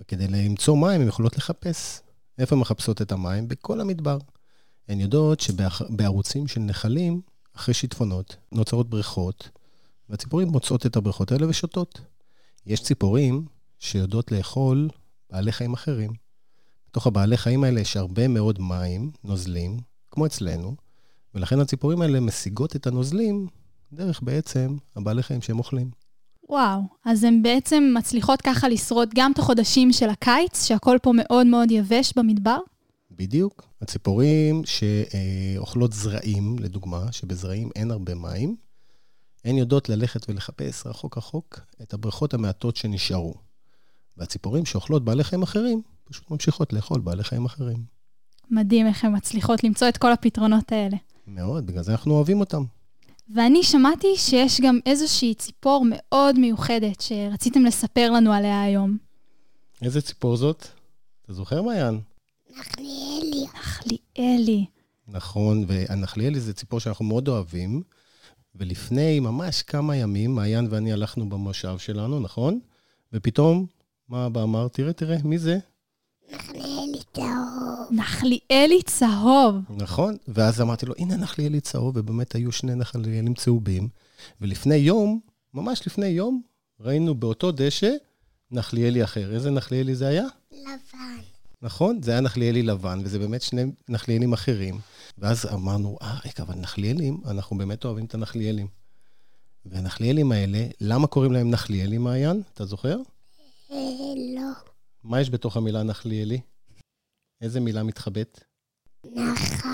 [0.00, 2.00] וכדי למצוא מים, הן יכולות לחפש.
[2.38, 3.48] איפה הן מחפשות את המים?
[3.48, 4.18] בכל המדבר.
[4.88, 7.20] הן יודעות שבערוצים של נחלים,
[7.56, 9.48] אחרי שיטפונות, נוצרות בריכות,
[10.08, 12.00] והציפורים מוצאות את הבריכות האלה ושותות.
[12.66, 13.44] יש ציפורים
[13.78, 14.88] שיודעות לאכול
[15.30, 16.12] בעלי חיים אחרים.
[16.90, 19.78] בתוך הבעלי חיים האלה יש הרבה מאוד מים, נוזלים,
[20.10, 20.74] כמו אצלנו,
[21.34, 23.46] ולכן הציפורים האלה משיגות את הנוזלים
[23.92, 25.90] דרך בעצם הבעלי חיים שהם אוכלים.
[26.48, 31.46] וואו, אז הן בעצם מצליחות ככה לשרוד גם את החודשים של הקיץ, שהכל פה מאוד
[31.46, 32.58] מאוד יבש במדבר?
[33.10, 33.66] בדיוק.
[33.84, 38.56] הציפורים שאוכלות זרעים, לדוגמה, שבזרעים אין הרבה מים,
[39.44, 43.34] הן יודעות ללכת ולחפש רחוק רחוק את הבריכות המעטות שנשארו.
[44.16, 47.84] והציפורים שאוכלות בעלי חיים אחרים, פשוט ממשיכות לאכול בעלי חיים אחרים.
[48.50, 50.96] מדהים איך הן מצליחות למצוא את כל הפתרונות האלה.
[51.26, 52.64] מאוד, בגלל זה אנחנו אוהבים אותם.
[53.34, 58.96] ואני שמעתי שיש גם איזושהי ציפור מאוד מיוחדת שרציתם לספר לנו עליה היום.
[59.82, 60.66] איזה ציפור זאת?
[61.24, 62.00] אתה זוכר, מעיין?
[62.58, 63.46] נחליאלי.
[63.54, 64.66] נחליאלי.
[65.08, 67.82] נכון, והנחליאלי זה ציפור שאנחנו מאוד אוהבים,
[68.54, 72.60] ולפני ממש כמה ימים, מעיין ואני הלכנו במושב שלנו, נכון?
[73.12, 73.66] ופתאום,
[74.08, 74.68] מה אבא אמר?
[74.68, 75.58] תראה, תראה, מי זה?
[76.32, 77.88] נחליאלי צהוב.
[77.90, 79.56] נחליאלי צהוב.
[79.70, 83.88] נכון, ואז אמרתי לו, הנה נחליאלי צהוב, ובאמת היו שני נחליאלים צהובים.
[84.40, 85.20] ולפני יום,
[85.54, 86.42] ממש לפני יום,
[86.80, 87.92] ראינו באותו דשא
[88.50, 89.34] נחליאלי אחר.
[89.34, 90.24] איזה נחליאלי זה היה?
[90.52, 91.33] לבן.
[91.64, 92.02] נכון?
[92.02, 94.78] זה היה נחליאלי לבן, וזה באמת שני נחליאלים אחרים.
[95.18, 98.66] ואז אמרנו, אה, רגע, אבל נחליאלים, אנחנו באמת אוהבים את הנחליאלים.
[99.66, 102.42] והנחליאלים האלה, למה קוראים להם נחליאלים, מעיין?
[102.54, 102.96] אתה זוכר?
[103.72, 103.76] אה,
[104.36, 104.50] לא.
[105.04, 106.40] מה יש בתוך המילה נחליאלי?
[107.40, 108.40] איזה מילה מתחבאת?
[109.14, 109.68] נחל.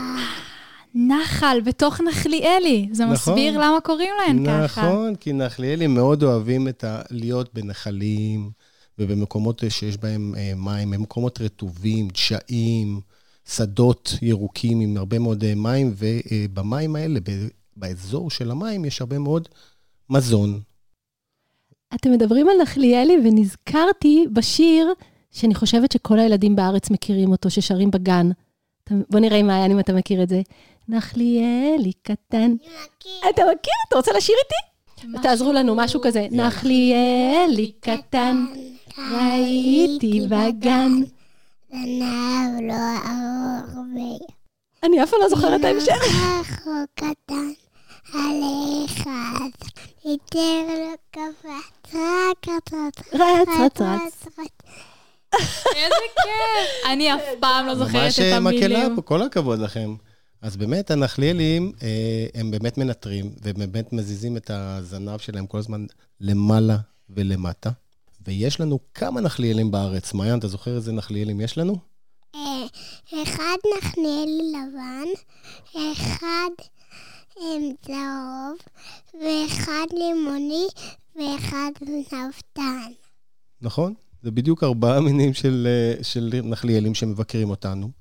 [0.94, 2.88] נחל בתוך נחליאלי.
[2.92, 3.14] זה נכון.
[3.14, 4.82] מסביר למה קוראים להן ככה.
[4.82, 7.02] נכון, כי נחליאלים מאוד אוהבים את ה...
[7.10, 8.50] להיות בנחלים
[9.00, 13.00] ובמקומות שיש בהם אה, מים, במקומות רטובים, דשאים,
[13.48, 19.18] שדות ירוקים עם הרבה מאוד אה, מים, ובמים האלה, ב- באזור של המים, יש הרבה
[19.18, 19.48] מאוד
[20.10, 20.60] מזון.
[21.94, 24.92] אתם מדברים על נחליאלי, ונזכרתי בשיר
[25.30, 28.30] שאני חושבת שכל הילדים בארץ מכירים אותו, ששרים בגן.
[28.90, 30.40] בוא נראה עם מעיין אם אתה מכיר את זה.
[30.88, 32.54] נחליאלי קטן.
[33.30, 33.72] אתה מכיר?
[33.88, 34.70] אתה רוצה לשיר איתי?
[35.22, 36.26] תעזרו לנו, משהו כזה.
[36.30, 38.46] נחליאלי קטן,
[39.12, 40.92] ראיתי בגן.
[41.70, 43.98] זנב לא ארוך ו...
[44.82, 45.92] אני אף פעם לא זוכרת את ההמשך.
[46.40, 47.50] רחוק קטן
[48.14, 49.68] עליך, אז
[50.04, 52.72] יותר לא קפץ, רק רץ
[53.14, 54.50] רץ רץ, רץ.
[55.76, 56.90] איזה כיף.
[56.92, 58.96] אני אף פעם לא זוכרת ממש את אה, מקהלה המילים.
[58.96, 59.94] פה, כל הכבוד לכם.
[60.42, 65.86] אז באמת, הנחליאלים, אה, הם באמת מנטרים, ובאמת מזיזים את הזנב שלהם כל הזמן
[66.20, 66.76] למעלה
[67.10, 67.70] ולמטה.
[68.26, 70.14] ויש לנו כמה נחליאלים בארץ.
[70.14, 71.76] מעיין, אתה זוכר איזה נחליאלים יש לנו?
[72.34, 72.66] אה,
[73.22, 75.08] אחד נחניאלי לבן,
[75.92, 76.50] אחד
[77.82, 78.56] צהוב,
[79.14, 80.66] ואחד לימוני,
[81.16, 82.92] ואחד נבטן.
[83.60, 83.94] נכון?
[84.22, 87.99] זה בדיוק ארבעה מינים של, אה, של נחליאלים שמבקרים אותנו.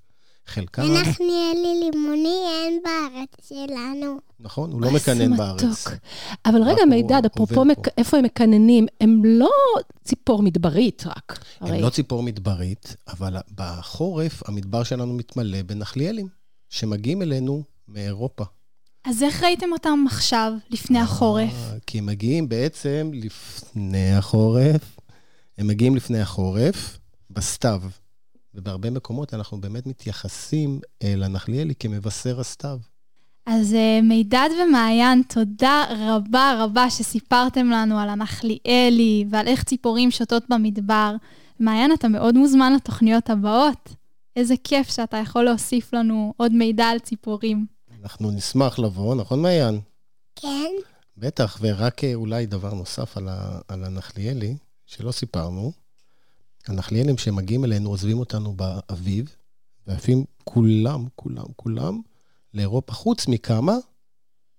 [0.49, 4.17] חלקם, ונחניאלי לימוני אין בארץ שלנו.
[4.39, 5.37] נכון, הוא לא איזה מקנן מתוק.
[5.37, 5.87] בארץ.
[6.45, 9.49] אבל רגע, מידד, אפרופו מק- איפה הם מקננים, הם לא
[10.03, 11.39] ציפור מדברית רק.
[11.61, 16.27] הם הרי לא ציפור מדברית, אבל בחורף המדבר שלנו מתמלא בנחליאלים,
[16.69, 18.43] שמגיעים אלינו מאירופה.
[19.05, 21.53] אז איך ראיתם אותם עכשיו, לפני החורף?
[21.53, 24.99] אה, כי הם מגיעים בעצם לפני החורף.
[25.57, 26.97] הם מגיעים לפני החורף
[27.29, 27.81] בסתיו.
[28.53, 32.79] ובהרבה מקומות אנחנו באמת מתייחסים אל הנחליאלי כמבשר הסתיו.
[33.45, 40.43] אז אה, מידד ומעיין, תודה רבה רבה שסיפרתם לנו על הנחליאלי ועל איך ציפורים שותות
[40.49, 41.15] במדבר.
[41.59, 43.89] מעיין, אתה מאוד מוזמן לתוכניות הבאות.
[44.35, 47.65] איזה כיף שאתה יכול להוסיף לנו עוד מידע על ציפורים.
[48.01, 49.79] אנחנו נשמח לבוא, נכון מעיין?
[50.35, 50.71] כן?
[51.17, 55.71] בטח, ורק אה, אולי דבר נוסף על, ה, על הנחליאלי, שלא סיפרנו.
[56.67, 59.35] הנחליאלים שמגיעים אלינו עוזבים אותנו באביב,
[59.87, 62.01] ועפים כולם, כולם, כולם
[62.53, 63.75] לאירופה, חוץ מכמה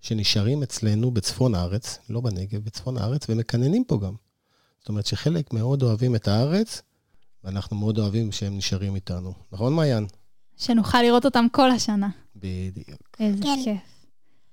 [0.01, 4.15] שנשארים אצלנו בצפון הארץ, לא בנגב, בצפון הארץ, ומקננים פה גם.
[4.81, 6.83] זאת אומרת שחלק מאוד אוהבים את הארץ,
[7.45, 9.33] ואנחנו מאוד אוהבים שהם נשארים איתנו.
[9.53, 10.07] נכון, מעיין?
[10.57, 12.09] שנוכל לראות אותם כל השנה.
[12.37, 13.01] בדיוק.
[13.21, 13.61] איזה כן.
[13.65, 13.81] כיף.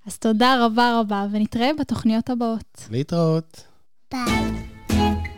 [0.06, 2.88] אז תודה רבה רבה, ונתראה בתוכניות הבאות.
[2.90, 3.64] להתראות.
[4.10, 5.37] ביי.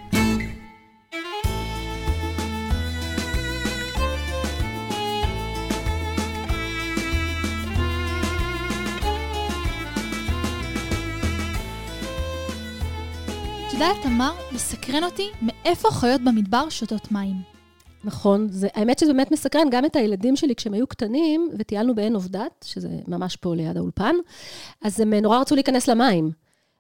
[13.84, 17.36] יודעת, תמר, מסקרן אותי מאיפה חיות במדבר שותות מים.
[18.04, 22.14] נכון, זה, האמת שזה באמת מסקרן גם את הילדים שלי כשהם היו קטנים, וטיילנו בעין
[22.14, 24.14] עובדת, שזה ממש פה ליד האולפן,
[24.82, 26.30] אז הם נורא רצו להיכנס למים.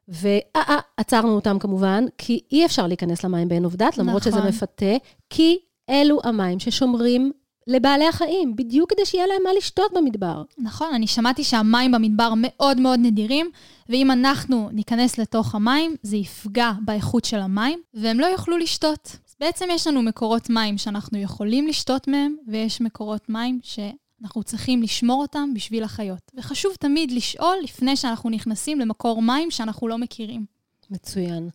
[0.08, 4.32] ועצרנו אותם כמובן, כי אי אפשר להיכנס למים בעין עובדת, למרות נכון.
[4.32, 4.96] שזה מפתה,
[5.30, 5.58] כי
[5.90, 7.32] אלו המים ששומרים
[7.66, 10.42] לבעלי החיים, בדיוק כדי שיהיה להם מה לשתות במדבר.
[10.58, 13.50] נכון, אני שמעתי שהמים במדבר מאוד מאוד נדירים,
[13.88, 19.16] ואם אנחנו ניכנס לתוך המים, זה יפגע באיכות של המים, והם לא יוכלו לשתות.
[19.28, 24.82] אז בעצם יש לנו מקורות מים שאנחנו יכולים לשתות מהם, ויש מקורות מים שאנחנו צריכים
[24.82, 26.32] לשמור אותם בשביל החיות.
[26.34, 30.60] וחשוב תמיד לשאול לפני שאנחנו נכנסים למקור מים שאנחנו לא מכירים.
[30.90, 31.48] מצוין.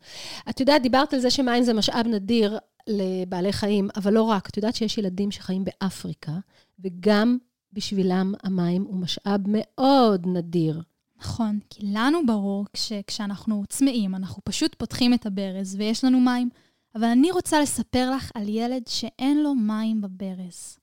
[0.50, 4.50] את יודעת, דיברת על זה שמים זה משאב נדיר לבעלי חיים, אבל לא רק.
[4.50, 6.38] את יודעת שיש ילדים שחיים באפריקה,
[6.80, 7.38] וגם
[7.74, 10.82] בשבילם המים הוא משאב מאוד נדיר.
[11.20, 16.50] נכון, כי לנו ברור שכשאנחנו צמאים, אנחנו פשוט פותחים את הברז ויש לנו מים,
[16.96, 20.78] אבל אני רוצה לספר לך על ילד שאין לו מים בברז.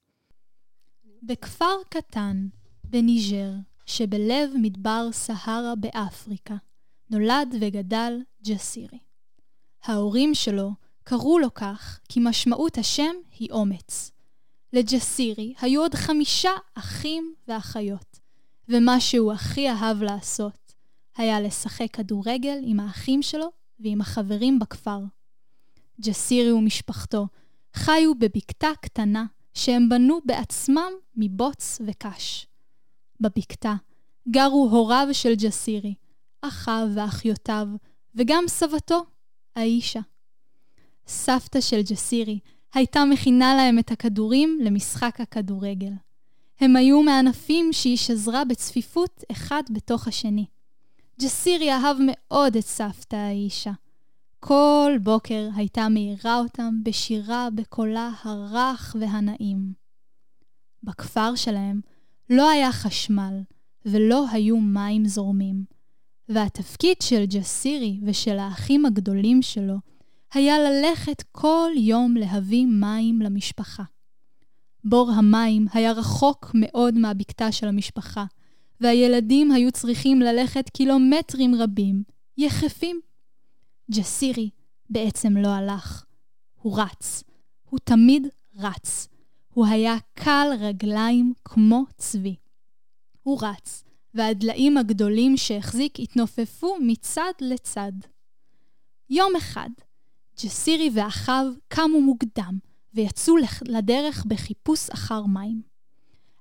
[1.22, 2.46] בכפר קטן,
[2.84, 3.52] בניג'ר,
[3.86, 6.56] שבלב מדבר סהרה באפריקה,
[7.10, 8.98] נולד וגדל ג'סירי.
[9.84, 10.70] ההורים שלו
[11.04, 14.10] קראו לו כך כי משמעות השם היא אומץ.
[14.72, 18.18] לג'סירי היו עוד חמישה אחים ואחיות,
[18.68, 20.74] ומה שהוא הכי אהב לעשות
[21.16, 24.98] היה לשחק כדורגל עם האחים שלו ועם החברים בכפר.
[26.00, 27.26] ג'סירי ומשפחתו
[27.74, 32.46] חיו בבקתה קטנה שהם בנו בעצמם מבוץ וקש.
[33.20, 33.74] בבקתה
[34.28, 35.94] גרו הוריו של ג'סירי,
[36.42, 37.66] אחיו ואחיותיו,
[38.14, 39.04] וגם סבתו,
[39.56, 40.00] האישה.
[41.06, 42.38] סבתא של ג'סירי
[42.74, 45.92] הייתה מכינה להם את הכדורים למשחק הכדורגל.
[46.60, 50.46] הם היו מענפים שהיא שזרה בצפיפות אחד בתוך השני.
[51.20, 53.72] ג'סירי אהב מאוד את סבתא האישה.
[54.40, 59.72] כל בוקר הייתה מאירה אותם בשירה בקולה הרך והנעים.
[60.82, 61.80] בכפר שלהם
[62.30, 63.40] לא היה חשמל
[63.84, 65.64] ולא היו מים זורמים,
[66.28, 69.74] והתפקיד של ג'סירי ושל האחים הגדולים שלו
[70.34, 73.82] היה ללכת כל יום להביא מים למשפחה.
[74.84, 78.24] בור המים היה רחוק מאוד מהבקתה של המשפחה,
[78.80, 82.02] והילדים היו צריכים ללכת קילומטרים רבים,
[82.38, 83.00] יחפים.
[83.90, 84.50] ג'סירי
[84.90, 86.04] בעצם לא הלך,
[86.54, 87.22] הוא רץ.
[87.70, 88.26] הוא תמיד
[88.56, 89.08] רץ.
[89.54, 92.36] הוא היה קל רגליים כמו צבי.
[93.22, 97.92] הוא רץ, והדליים הגדולים שהחזיק התנופפו מצד לצד.
[99.10, 99.70] יום אחד,
[100.40, 102.58] ג'סירי ואחיו קמו מוקדם
[102.94, 103.34] ויצאו
[103.66, 105.62] לדרך בחיפוש אחר מים.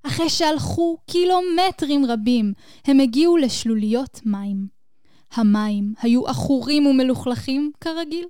[0.02, 2.52] אחרי שהלכו קילומטרים רבים,
[2.84, 4.68] הם הגיעו לשלוליות מים.
[5.32, 8.26] המים היו עכורים ומלוכלכים כרגיל.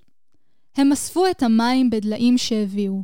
[0.76, 3.02] הם אספו את המים בדליים שהביאו.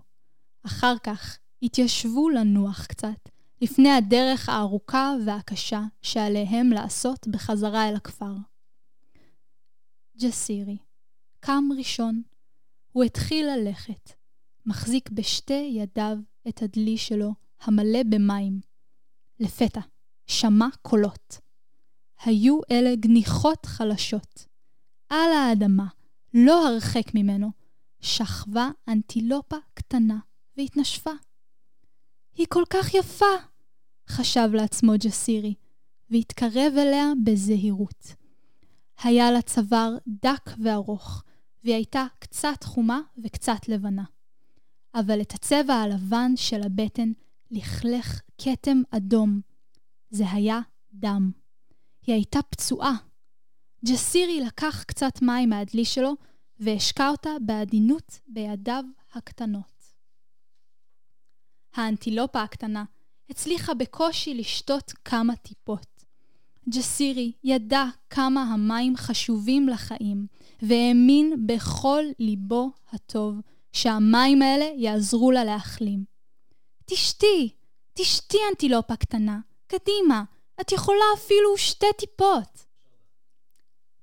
[0.66, 3.28] אחר כך התיישבו לנוח קצת,
[3.62, 8.34] לפני הדרך הארוכה והקשה שעליהם לעשות בחזרה אל הכפר.
[10.20, 10.76] ג'סירי
[11.40, 12.22] קם ראשון.
[12.92, 14.12] הוא התחיל ללכת,
[14.66, 16.16] מחזיק בשתי ידיו
[16.48, 18.60] את הדלי שלו, המלא במים.
[19.40, 19.80] לפתע,
[20.26, 21.40] שמע קולות.
[22.24, 24.46] היו אלה גניחות חלשות.
[25.08, 25.86] על האדמה,
[26.34, 27.50] לא הרחק ממנו,
[28.00, 30.18] שכבה אנטילופה קטנה
[30.56, 31.10] והתנשפה.
[32.34, 33.34] היא כל כך יפה,
[34.08, 35.54] חשב לעצמו ג'סירי,
[36.10, 38.14] והתקרב אליה בזהירות.
[39.02, 41.22] היה לה צוואר דק וארוך,
[41.64, 44.04] והיא הייתה קצת חומה וקצת לבנה.
[44.94, 47.12] אבל את הצבע הלבן של הבטן
[47.50, 49.40] לכלך כתם אדום.
[50.10, 50.60] זה היה
[50.92, 51.30] דם.
[52.06, 52.96] היא הייתה פצועה.
[53.84, 56.14] ג'סירי לקח קצת מים מהדלי שלו
[56.58, 58.84] והשקע אותה בעדינות בידיו
[59.14, 59.78] הקטנות.
[61.74, 62.84] האנטילופה הקטנה
[63.30, 66.04] הצליחה בקושי לשתות כמה טיפות.
[66.68, 70.26] ג'סירי ידע כמה המים חשובים לחיים,
[70.62, 73.40] והאמין בכל ליבו הטוב
[73.72, 76.04] שהמים האלה יעזרו לה להחלים.
[76.84, 77.54] תשתי,
[77.94, 80.24] תשתי אנטילופה קטנה, קדימה,
[80.60, 82.64] את יכולה אפילו שתי טיפות.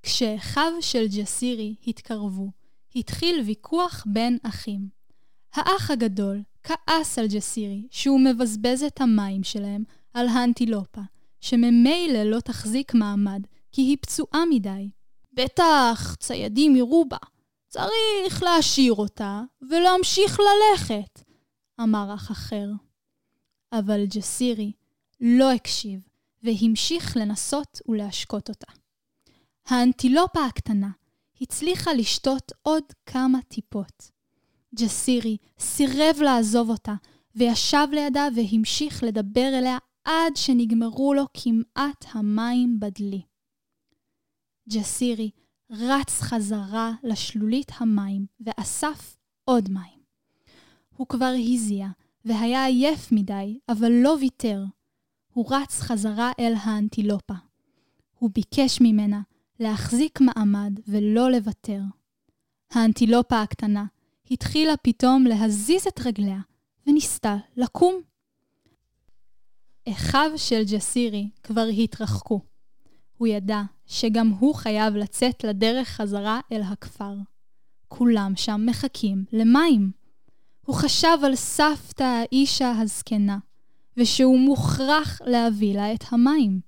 [0.04, 2.52] כשאחיו של ג'סירי התקרבו,
[2.96, 4.90] התחיל ויכוח בין אחים.
[5.54, 9.84] האח הגדול כעס על ג'סירי שהוא מבזבז את המים שלהם
[10.14, 11.02] על האנטילופה,
[11.42, 13.42] שממילא לא תחזיק מעמד
[13.72, 14.90] כי היא פצועה מדי.
[15.36, 17.18] בטח ציידים יראו בה.
[17.68, 21.24] צריך להשאיר אותה ולהמשיך ללכת,
[21.82, 22.68] אמר אח אחר.
[23.72, 24.72] אבל ג'סירי
[25.22, 26.08] לא הקשיב
[26.44, 28.72] והמשיך לנסות ולהשקות אותה.
[29.66, 30.90] האנטילופה הקטנה
[31.42, 34.12] הצליחה לשתות עוד כמה טיפות.
[34.76, 36.94] ג'סירי סירב לעזוב אותה,
[37.36, 43.22] וישב לידה והמשיך לדבר אליה עד שנגמרו לו כמעט המים בדלי.
[44.70, 45.32] ג'סירי
[45.70, 50.00] רץ חזרה לשלולית המים ואסף עוד מים.
[50.98, 51.88] הוא כבר הזיע
[52.26, 54.64] והיה עייף מדי, אבל לא ויתר.
[55.34, 57.34] הוא רץ חזרה אל האנטילופה.
[58.20, 59.22] הוא ביקש ממנה
[59.60, 61.82] להחזיק מעמד ולא לוותר.
[62.72, 63.86] האנטילופה הקטנה
[64.32, 66.40] התחילה פתאום להזיז את רגליה
[66.88, 68.02] וניסתה לקום.
[69.90, 72.42] אחיו של ג'סירי כבר התרחקו.
[73.18, 77.16] הוא ידע שגם הוא חייב לצאת לדרך חזרה אל הכפר.
[77.88, 79.92] כולם שם מחכים למים.
[80.66, 83.38] הוא חשב על סבתא האישה הזקנה,
[83.98, 86.60] ושהוא מוכרח להביא לה את המים.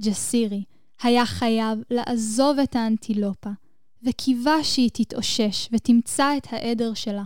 [0.00, 0.64] ג'סירי
[1.02, 3.50] היה חייב לעזוב את האנטילופה,
[4.02, 7.24] וקיווה שהיא תתאושש ותמצא את העדר שלה,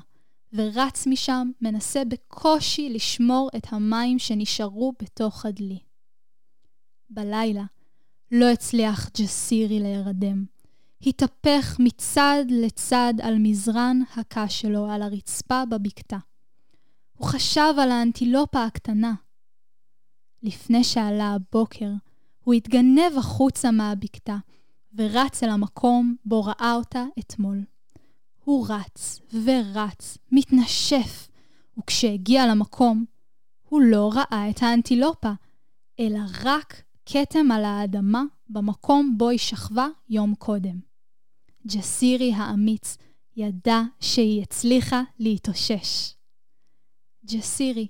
[0.53, 5.79] ורץ משם, מנסה בקושי לשמור את המים שנשארו בתוך הדלי.
[7.11, 7.65] בלילה
[8.33, 10.45] לא הצליח ג'סירי להירדם.
[11.07, 16.19] התהפך מצד לצד על מזרן הקש שלו על הרצפה בבקתה.
[17.13, 19.15] הוא חשב על האנטילופה הקטנה.
[20.43, 21.91] לפני שעלה הבוקר,
[22.45, 24.37] הוא התגנב החוצה מהבקתה,
[24.95, 27.65] ורץ אל המקום בו ראה אותה אתמול.
[28.45, 31.29] הוא רץ ורץ, מתנשף,
[31.79, 33.05] וכשהגיע למקום,
[33.69, 35.33] הוא לא ראה את האנטילופה,
[36.01, 36.83] אלא רק
[37.13, 40.81] כתם על האדמה במקום בו היא שכבה יום קודם.
[41.67, 42.97] ג'סירי האמיץ
[43.37, 46.15] ידע שהיא הצליחה להתאושש.
[47.25, 47.87] ג'סירי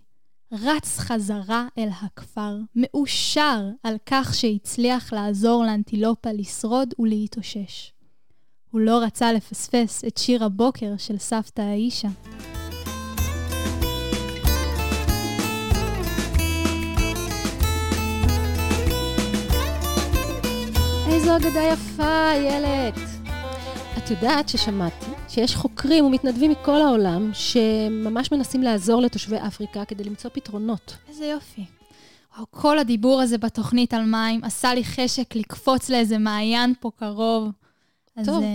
[0.53, 7.93] רץ חזרה אל הכפר, מאושר על כך שהצליח לעזור לאנטילופה לשרוד ולהתאושש.
[8.71, 12.09] הוא לא רצה לפספס את שיר הבוקר של סבתא האישה.
[21.13, 22.95] איזו אגדה יפה, איילת.
[23.99, 30.31] את יודעת ששמעתי שיש חוקרים ומתנדבים מכל העולם שממש מנסים לעזור לתושבי אפריקה כדי למצוא
[30.35, 30.97] פתרונות.
[31.09, 31.65] איזה יופי.
[32.37, 37.49] וואו, כל הדיבור הזה בתוכנית על מים עשה לי חשק לקפוץ לאיזה מעיין פה קרוב.
[38.17, 38.43] אז טוב.
[38.43, 38.49] אה,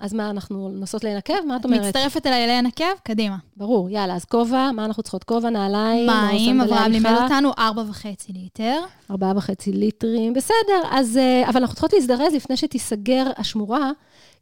[0.00, 1.46] אז מה, אנחנו נוסעות עקב?
[1.46, 1.80] מה את אומרת?
[1.80, 2.84] מצטרפת אליי עקב?
[3.02, 3.36] קדימה.
[3.56, 5.24] ברור, יאללה, אז כובע, מה אנחנו צריכות?
[5.24, 8.80] כובע, נעליים, מים, אברהם לימד אותנו, ארבע וחצי ליטר.
[9.10, 11.16] ארבעה וחצי ליטרים, בסדר, אז...
[11.16, 13.90] אה, אבל אנחנו צריכות להזדרז לפני שתיסגר השמורה,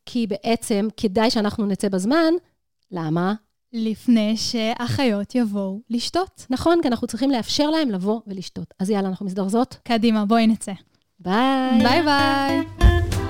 [0.06, 2.32] כי בעצם כדאי שאנחנו נצא בזמן.
[2.92, 3.34] למה?
[3.72, 6.46] לפני שהחיות יבואו לשתות.
[6.50, 8.74] נכון, כי אנחנו צריכים לאפשר להם לבוא ולשתות.
[8.78, 9.76] אז יאללה, אנחנו מזדרזות.
[9.84, 10.72] קדימה, בואי נצא.
[11.20, 11.78] ביי.
[11.82, 13.21] ביי ביי.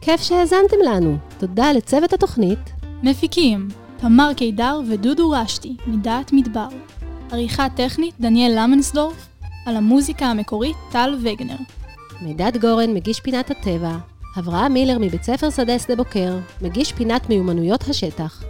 [0.00, 1.16] כיף שהאזנתם לנו.
[1.38, 2.58] תודה לצוות התוכנית.
[3.02, 6.68] מפיקים, תמר קידר ודודו רשתי, מדעת מדבר.
[7.32, 9.28] עריכה טכנית, דניאל למנסדורף.
[9.66, 11.56] על המוזיקה המקורית, טל וגנר.
[12.20, 13.96] מידד גורן, מגיש פינת הטבע.
[14.38, 18.42] אברהם מילר מבית ספר שדה שדה בוקר, מגיש פינת מיומנויות השטח.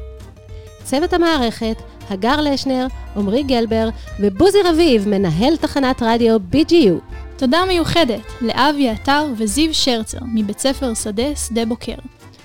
[0.84, 1.76] צוות המערכת,
[2.10, 2.86] הגר לשנר,
[3.16, 3.88] עמרי גלבר
[4.20, 7.14] ובוזי רביב, מנהל תחנת רדיו BGU.
[7.40, 11.94] תודה מיוחדת לאבי עטר וזיו שרצר מבית ספר שדה שדה בוקר.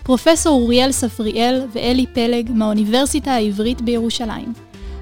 [0.03, 4.53] פרופסור אוריאל ספריאל ואלי פלג מהאוניברסיטה העברית בירושלים.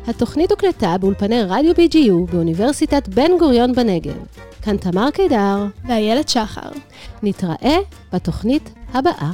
[0.08, 4.18] התוכנית הוקלטה באולפני רדיו BGU באוניברסיטת בן גוריון בנגב.
[4.62, 6.70] כאן תמר קידר, ואיילת שחר.
[7.24, 7.78] נתראה
[8.14, 9.32] בתוכנית הבאה.